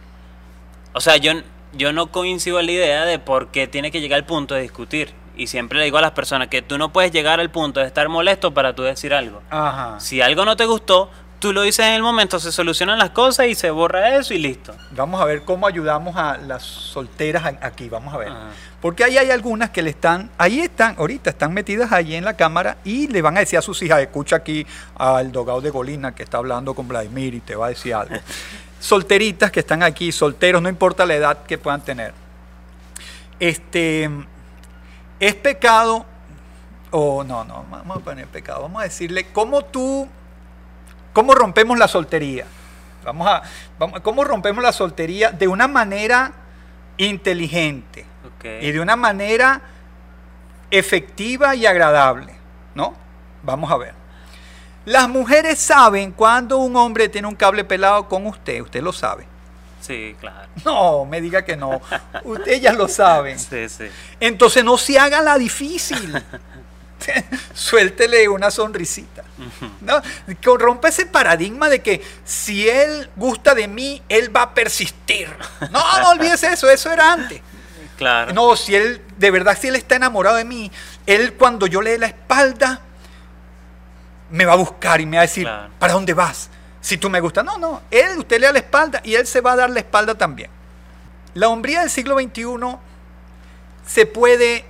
o 0.95 1.03
sea, 1.03 1.19
yo, 1.19 1.33
yo 1.75 1.93
no 1.93 2.11
coincido 2.11 2.61
en 2.61 2.65
la 2.65 2.73
idea 2.73 3.05
de 3.05 3.19
por 3.19 3.49
qué 3.49 3.67
tiene 3.67 3.91
que 3.91 4.01
llegar 4.01 4.21
al 4.21 4.25
punto 4.25 4.55
de 4.55 4.63
discutir. 4.63 5.13
Y 5.37 5.49
siempre 5.49 5.81
le 5.81 5.85
digo 5.85 5.99
a 5.99 6.01
las 6.01 6.13
personas 6.13 6.49
que 6.49 6.63
tú 6.63 6.79
no 6.79 6.95
puedes 6.95 7.13
llegar 7.13 7.41
al 7.41 7.51
punto 7.51 7.81
de 7.81 7.87
estar 7.87 8.09
molesto 8.09 8.55
para 8.55 8.75
tú 8.75 8.85
decir 8.85 9.13
algo. 9.13 9.43
Ajá. 9.51 10.01
Si 10.01 10.23
algo 10.23 10.47
no 10.47 10.57
te 10.57 10.65
gustó, 10.65 11.11
tú 11.39 11.53
lo 11.53 11.63
dices 11.63 11.87
en 11.87 11.95
el 11.95 12.03
momento, 12.03 12.39
se 12.41 12.53
solucionan 12.53 12.99
las 12.99 13.11
cosas 13.11 13.47
y 13.47 13.55
se 13.55 13.71
borra 13.71 14.17
eso 14.17 14.35
y 14.35 14.39
listo. 14.39 14.75
Vamos 14.93 15.21
a 15.21 15.25
ver 15.25 15.43
cómo 15.43 15.67
ayudamos 15.67 16.17
a 16.17 16.39
las 16.39 16.63
solteras 16.63 17.45
aquí. 17.61 17.89
Vamos 17.89 18.15
a 18.15 18.19
ver. 18.19 18.29
Ajá. 18.29 18.51
Porque 18.85 19.03
ahí 19.03 19.17
hay 19.17 19.31
algunas 19.31 19.71
que 19.71 19.81
le 19.81 19.89
están, 19.89 20.29
ahí 20.37 20.61
están, 20.61 20.97
ahorita 20.99 21.31
están 21.31 21.55
metidas 21.55 21.91
ahí 21.91 22.17
en 22.17 22.23
la 22.23 22.35
cámara 22.35 22.77
y 22.85 23.09
le 23.09 23.23
van 23.23 23.35
a 23.39 23.41
decir 23.41 23.59
a 23.59 23.63
sus 23.63 23.81
hijas, 23.81 24.01
escucha 24.01 24.37
aquí 24.37 24.67
al 24.97 25.33
dogado 25.33 25.63
de 25.63 25.71
Golina 25.71 26.15
que 26.15 26.23
está 26.23 26.37
hablando 26.37 26.75
con 26.75 26.87
Vladimir 26.87 27.33
y 27.33 27.41
te 27.41 27.57
va 27.57 27.65
a 27.65 27.69
decir 27.71 27.95
algo. 27.95 28.15
solteritas 28.81 29.51
que 29.51 29.61
están 29.61 29.83
aquí, 29.83 30.13
solteros, 30.13 30.61
no 30.61 30.69
importa 30.69 31.07
la 31.07 31.15
edad 31.15 31.45
que 31.45 31.57
puedan 31.57 31.81
tener. 31.81 32.13
Este, 33.41 34.11
es 35.19 35.35
pecado, 35.37 36.05
o 36.91 37.25
no, 37.25 37.43
no, 37.43 37.65
vamos 37.71 37.97
a 37.97 38.01
poner 38.01 38.27
pecado, 38.27 38.61
vamos 38.61 38.83
a 38.83 38.85
decirle, 38.85 39.33
¿cómo 39.33 39.65
tú, 39.65 40.07
cómo 41.15 41.35
rompemos 41.35 41.79
la 41.79 41.89
soltería? 41.89 42.45
Vamos 43.05 43.27
a, 43.27 43.43
vamos, 43.79 44.01
¿cómo 44.01 44.25
rompemos 44.25 44.63
la 44.63 44.73
soltería 44.73 45.31
de 45.31 45.49
una 45.49 45.69
manera 45.69 46.33
inteligente 46.99 48.05
y 48.61 48.71
de 48.71 48.81
una 48.81 48.97
manera 48.97 49.63
efectiva 50.71 51.55
y 51.55 51.65
agradable? 51.65 52.35
¿No? 52.75 52.95
Vamos 53.43 53.71
a 53.71 53.79
ver. 53.79 53.95
Las 54.85 55.09
mujeres 55.09 55.59
saben 55.59 56.13
cuando 56.13 56.59
un 56.59 56.77
hombre 56.77 57.09
tiene 57.09 57.29
un 57.29 57.35
cable 57.35 57.65
pelado 57.65 58.07
con 58.07 58.27
usted, 58.27 58.61
usted 58.61 58.83
lo 58.83 58.93
sabe. 58.93 59.27
Sí, 59.81 60.17
claro. 60.19 60.49
No, 60.65 61.05
me 61.05 61.21
diga 61.21 61.45
que 61.45 61.57
no. 61.57 61.81
Ellas 62.47 62.75
lo 62.77 62.89
saben. 62.89 63.39
Sí, 63.39 63.69
sí. 63.69 63.85
Entonces 64.19 64.65
no 64.65 64.79
se 64.79 64.99
haga 64.99 65.21
la 65.21 65.37
difícil. 65.37 66.23
Suéltele 67.55 68.29
una 68.29 68.51
sonrisita. 68.51 69.25
¿no? 69.81 70.01
Rompe 70.57 70.89
ese 70.89 71.07
paradigma 71.07 71.69
de 71.69 71.81
que 71.81 72.03
si 72.25 72.69
él 72.69 73.11
gusta 73.17 73.55
de 73.55 73.69
mí, 73.69 74.03
él 74.09 74.35
va 74.35 74.43
a 74.43 74.55
persistir. 74.55 75.29
No, 75.71 75.99
no 76.01 76.11
olvides 76.11 76.43
eso, 76.43 76.69
eso 76.69 76.93
era 76.93 77.13
antes. 77.13 77.41
Claro. 77.97 78.33
No, 78.33 78.57
si 78.57 78.75
él, 78.75 79.03
de 79.17 79.31
verdad, 79.31 79.57
si 79.61 79.69
él 79.69 79.77
está 79.77 79.97
enamorado 79.97 80.37
de 80.37 80.45
mí, 80.45 80.71
él 81.07 81.35
cuando 81.35 81.67
yo 81.67 81.81
le 81.81 81.93
dé 81.93 81.99
la 81.99 82.07
espalda, 82.07 82.81
me 84.31 84.45
va 84.45 84.55
a 84.55 84.57
buscar 84.57 85.01
y 85.01 85.07
me 85.07 85.17
va 85.17 85.23
a 85.23 85.27
decir, 85.27 85.49
¿para 85.79 85.93
dónde 85.93 86.15
vas? 86.15 86.51
Si 86.81 86.99
tú 86.99 87.09
me 87.09 87.21
gustas. 87.21 87.45
No, 87.45 87.57
no, 87.57 87.83
él, 87.91 88.19
usted 88.19 88.41
le 88.41 88.47
da 88.47 88.53
la 88.53 88.59
espalda 88.59 89.01
y 89.05 89.15
él 89.15 89.27
se 89.27 89.41
va 89.41 89.53
a 89.53 89.57
dar 89.57 89.71
la 89.71 89.79
espalda 89.79 90.15
también. 90.17 90.51
La 91.35 91.49
hombría 91.49 91.81
del 91.81 91.91
siglo 91.91 92.19
XXI 92.19 92.45
se 93.87 94.07
puede 94.07 94.65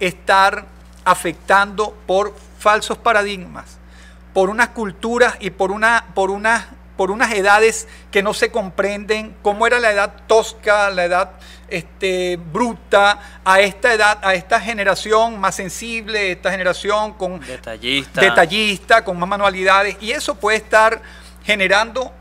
estar 0.00 0.66
afectando 1.04 1.96
por 2.06 2.34
falsos 2.58 2.98
paradigmas, 2.98 3.78
por 4.32 4.50
unas 4.50 4.68
culturas 4.70 5.36
y 5.40 5.50
por, 5.50 5.70
una, 5.70 6.06
por 6.14 6.30
unas 6.30 6.66
por 6.96 7.10
unas 7.10 7.32
edades 7.32 7.88
que 8.10 8.22
no 8.22 8.34
se 8.34 8.50
comprenden, 8.50 9.34
cómo 9.42 9.66
era 9.66 9.80
la 9.80 9.90
edad 9.90 10.12
tosca, 10.26 10.90
la 10.90 11.04
edad 11.04 11.30
este, 11.68 12.36
bruta, 12.52 13.40
a 13.44 13.60
esta 13.60 13.92
edad, 13.92 14.18
a 14.22 14.34
esta 14.34 14.60
generación 14.60 15.40
más 15.40 15.56
sensible, 15.56 16.32
esta 16.32 16.50
generación 16.50 17.14
con 17.14 17.40
detallista. 17.40 18.20
detallista, 18.20 19.04
con 19.04 19.18
más 19.18 19.28
manualidades, 19.28 19.96
y 20.00 20.12
eso 20.12 20.36
puede 20.36 20.58
estar 20.58 21.02
generando 21.42 22.12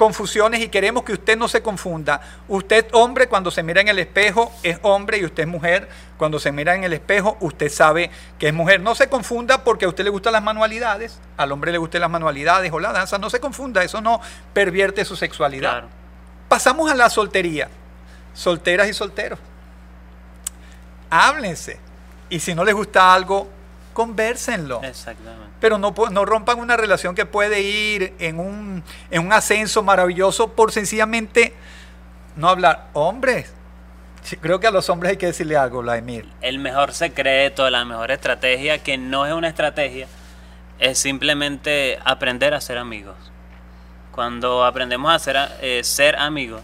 confusiones 0.00 0.62
y 0.62 0.68
queremos 0.70 1.02
que 1.02 1.12
usted 1.12 1.36
no 1.36 1.46
se 1.46 1.60
confunda. 1.60 2.22
Usted 2.48 2.86
hombre 2.92 3.28
cuando 3.28 3.50
se 3.50 3.62
mira 3.62 3.82
en 3.82 3.88
el 3.88 3.98
espejo 3.98 4.50
es 4.62 4.78
hombre 4.80 5.18
y 5.18 5.26
usted 5.26 5.42
es 5.42 5.46
mujer. 5.46 5.90
Cuando 6.16 6.38
se 6.38 6.52
mira 6.52 6.74
en 6.74 6.84
el 6.84 6.94
espejo 6.94 7.36
usted 7.40 7.68
sabe 7.68 8.10
que 8.38 8.48
es 8.48 8.54
mujer. 8.54 8.80
No 8.80 8.94
se 8.94 9.10
confunda 9.10 9.62
porque 9.62 9.84
a 9.84 9.88
usted 9.88 10.04
le 10.04 10.08
gustan 10.08 10.32
las 10.32 10.42
manualidades, 10.42 11.20
al 11.36 11.52
hombre 11.52 11.70
le 11.70 11.76
gustan 11.76 12.00
las 12.00 12.08
manualidades 12.08 12.72
o 12.72 12.80
la 12.80 12.92
danza. 12.92 13.18
No 13.18 13.28
se 13.28 13.40
confunda, 13.40 13.84
eso 13.84 14.00
no 14.00 14.22
pervierte 14.54 15.04
su 15.04 15.16
sexualidad. 15.16 15.84
Pasamos 16.48 16.90
a 16.90 16.94
la 16.94 17.10
soltería. 17.10 17.68
Solteras 18.32 18.88
y 18.88 18.94
solteros. 18.94 19.38
Háblense. 21.10 21.78
Y 22.30 22.40
si 22.40 22.54
no 22.54 22.64
les 22.64 22.74
gusta 22.74 23.12
algo, 23.12 23.50
conversenlo. 24.00 24.80
Exactamente. 24.82 25.56
Pero 25.60 25.76
no, 25.76 25.94
no 26.10 26.24
rompan 26.24 26.58
una 26.58 26.74
relación 26.78 27.14
que 27.14 27.26
puede 27.26 27.60
ir 27.60 28.14
en 28.18 28.40
un, 28.40 28.82
en 29.10 29.26
un 29.26 29.32
ascenso 29.34 29.82
maravilloso 29.82 30.52
por 30.52 30.72
sencillamente 30.72 31.52
no 32.34 32.48
hablar. 32.48 32.86
Hombres, 32.94 33.52
creo 34.40 34.58
que 34.58 34.66
a 34.66 34.70
los 34.70 34.88
hombres 34.88 35.10
hay 35.10 35.16
que 35.18 35.26
decirle 35.26 35.58
algo, 35.58 35.82
Vladimir. 35.82 36.26
El 36.40 36.58
mejor 36.60 36.94
secreto, 36.94 37.68
la 37.68 37.84
mejor 37.84 38.10
estrategia, 38.10 38.78
que 38.78 38.96
no 38.96 39.26
es 39.26 39.34
una 39.34 39.48
estrategia, 39.48 40.08
es 40.78 40.98
simplemente 40.98 41.98
aprender 42.02 42.54
a 42.54 42.60
ser 42.62 42.78
amigos. 42.78 43.16
Cuando 44.12 44.64
aprendemos 44.64 45.12
a 45.12 45.18
ser, 45.18 45.36
eh, 45.60 45.84
ser 45.84 46.16
amigos 46.16 46.62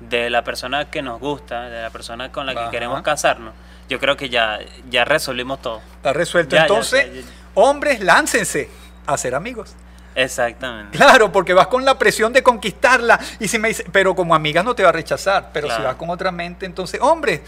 de 0.00 0.28
la 0.28 0.44
persona 0.44 0.90
que 0.90 1.00
nos 1.00 1.20
gusta, 1.20 1.70
de 1.70 1.80
la 1.80 1.88
persona 1.88 2.30
con 2.30 2.44
la 2.44 2.54
que 2.54 2.70
queremos 2.70 3.00
casarnos, 3.00 3.54
yo 3.88 3.98
creo 4.00 4.16
que 4.16 4.28
ya, 4.28 4.58
ya 4.90 5.04
resolvimos 5.04 5.62
todo. 5.62 5.80
Está 5.96 6.12
resuelto. 6.12 6.56
Entonces, 6.56 7.24
hombres, 7.54 8.00
láncense 8.00 8.68
a 9.06 9.16
ser 9.16 9.34
amigos. 9.34 9.74
Exactamente. 10.14 10.96
Claro, 10.96 11.30
porque 11.30 11.52
vas 11.52 11.66
con 11.66 11.84
la 11.84 11.98
presión 11.98 12.32
de 12.32 12.42
conquistarla. 12.42 13.20
Y 13.38 13.48
si 13.48 13.58
me 13.58 13.68
dice, 13.68 13.84
pero 13.92 14.16
como 14.16 14.34
amiga 14.34 14.62
no 14.62 14.74
te 14.74 14.82
va 14.82 14.88
a 14.88 14.92
rechazar. 14.92 15.50
Pero 15.52 15.74
si 15.74 15.82
vas 15.82 15.94
con 15.96 16.10
otra 16.10 16.32
mente, 16.32 16.66
entonces, 16.66 17.00
hombres, 17.00 17.42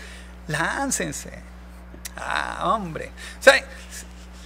láncense. 0.46 1.32
Ah, 2.16 2.74
hombre. 2.74 3.10
O 3.40 3.42
sea, 3.42 3.54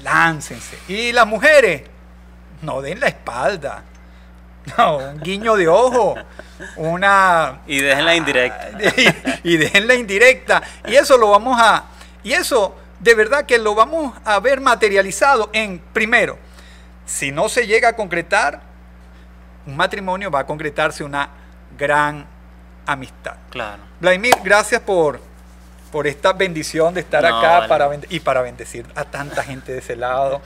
láncense. 0.03 0.79
Y 0.89 1.13
las 1.13 1.27
mujeres, 1.27 1.83
no 2.63 2.81
den 2.81 3.01
la 3.01 3.09
espalda. 3.09 3.83
No, 4.79 4.99
un 4.99 5.21
guiño 5.21 5.57
de 5.57 5.69
ojo, 5.69 6.15
una... 6.77 7.63
Y 7.67 7.81
dejen 7.81 8.05
la 8.05 8.15
indirecta. 8.15 8.71
Y, 9.45 9.55
y 9.55 9.57
dejen 9.57 9.89
la 9.89 9.95
indirecta. 9.95 10.63
Y 10.87 10.95
eso 10.95 11.17
lo 11.19 11.31
vamos 11.31 11.61
a... 11.61 11.85
Y 12.23 12.33
eso 12.33 12.77
de 13.03 13.15
verdad 13.15 13.45
que 13.45 13.59
lo 13.59 13.75
vamos 13.75 14.17
a 14.25 14.39
ver 14.39 14.61
materializado 14.61 15.51
en, 15.53 15.81
primero, 15.93 16.39
si 17.05 17.33
no 17.33 17.49
se 17.49 17.67
llega 17.67 17.89
a 17.89 17.97
concretar, 17.97 18.61
un 19.67 19.77
matrimonio 19.77 20.31
va 20.31 20.41
a 20.41 20.47
concretarse 20.47 21.03
una 21.03 21.29
gran 21.77 22.25
amistad. 22.87 23.37
Claro. 23.51 23.83
Vladimir, 24.01 24.35
gracias 24.45 24.81
por, 24.83 25.21
por 25.91 26.07
esta 26.07 26.33
bendición 26.33 26.95
de 26.95 27.01
estar 27.01 27.27
acá 27.27 27.67
para 27.67 27.91
y 28.09 28.21
para 28.21 28.41
bendecir 28.43 28.87
a 28.95 29.05
tanta 29.05 29.43
gente 29.43 29.73
de 29.73 29.79
ese 29.79 29.97
lado. 29.97 30.41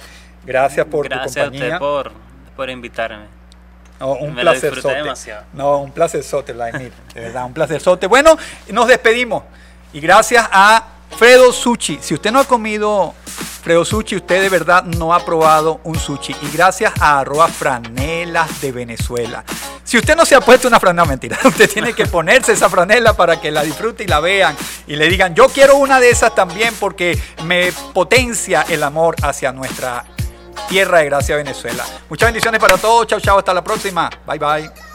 Gracias 0.44 0.86
por 0.86 1.08
tu 1.08 1.18
compañía. 1.18 1.60
Gracias 1.60 1.78
por, 1.78 2.12
por 2.56 2.70
invitarme. 2.70 3.26
No, 3.98 4.12
un 4.12 4.34
placer 4.34 4.74
No, 5.52 5.78
un 5.78 5.92
placer 5.92 6.22
sote, 6.22 6.52
Vladimir. 6.52 6.92
De 7.14 7.20
verdad, 7.20 7.44
un 7.46 7.54
placer 7.54 7.80
sote. 7.80 8.06
Bueno, 8.06 8.36
nos 8.68 8.88
despedimos. 8.88 9.44
Y 9.92 10.00
gracias 10.00 10.46
a 10.50 10.84
Fredo 11.16 11.52
Sushi. 11.52 11.98
Si 12.02 12.14
usted 12.14 12.30
no 12.30 12.40
ha 12.40 12.44
comido 12.44 13.14
Fredo 13.62 13.84
Sushi, 13.84 14.16
usted 14.16 14.42
de 14.42 14.48
verdad 14.48 14.84
no 14.84 15.14
ha 15.14 15.24
probado 15.24 15.80
un 15.84 15.98
sushi. 15.98 16.36
Y 16.42 16.50
gracias 16.54 16.92
a 17.00 17.20
arroba 17.20 17.48
franelas 17.48 18.60
de 18.60 18.72
Venezuela. 18.72 19.44
Si 19.82 19.96
usted 19.96 20.16
no 20.16 20.26
se 20.26 20.34
ha 20.34 20.40
puesto 20.40 20.68
una 20.68 20.80
franela, 20.80 21.04
mentira, 21.06 21.38
usted 21.44 21.70
tiene 21.70 21.92
que 21.94 22.06
ponerse 22.06 22.52
esa 22.52 22.68
franela 22.68 23.14
para 23.14 23.40
que 23.40 23.50
la 23.50 23.62
disfrute 23.62 24.04
y 24.04 24.06
la 24.06 24.20
vean 24.20 24.54
y 24.86 24.96
le 24.96 25.08
digan, 25.08 25.34
yo 25.34 25.48
quiero 25.48 25.76
una 25.76 26.00
de 26.00 26.10
esas 26.10 26.34
también 26.34 26.74
porque 26.78 27.18
me 27.44 27.72
potencia 27.94 28.66
el 28.68 28.82
amor 28.82 29.16
hacia 29.22 29.52
nuestra 29.52 30.04
tierra 30.68 30.98
de 30.98 31.06
gracia 31.06 31.36
Venezuela. 31.36 31.84
Muchas 32.08 32.28
bendiciones 32.28 32.60
para 32.60 32.76
todos. 32.76 33.06
Chao, 33.06 33.20
chao. 33.20 33.38
Hasta 33.38 33.54
la 33.54 33.62
próxima. 33.62 34.10
Bye, 34.26 34.38
bye. 34.38 34.85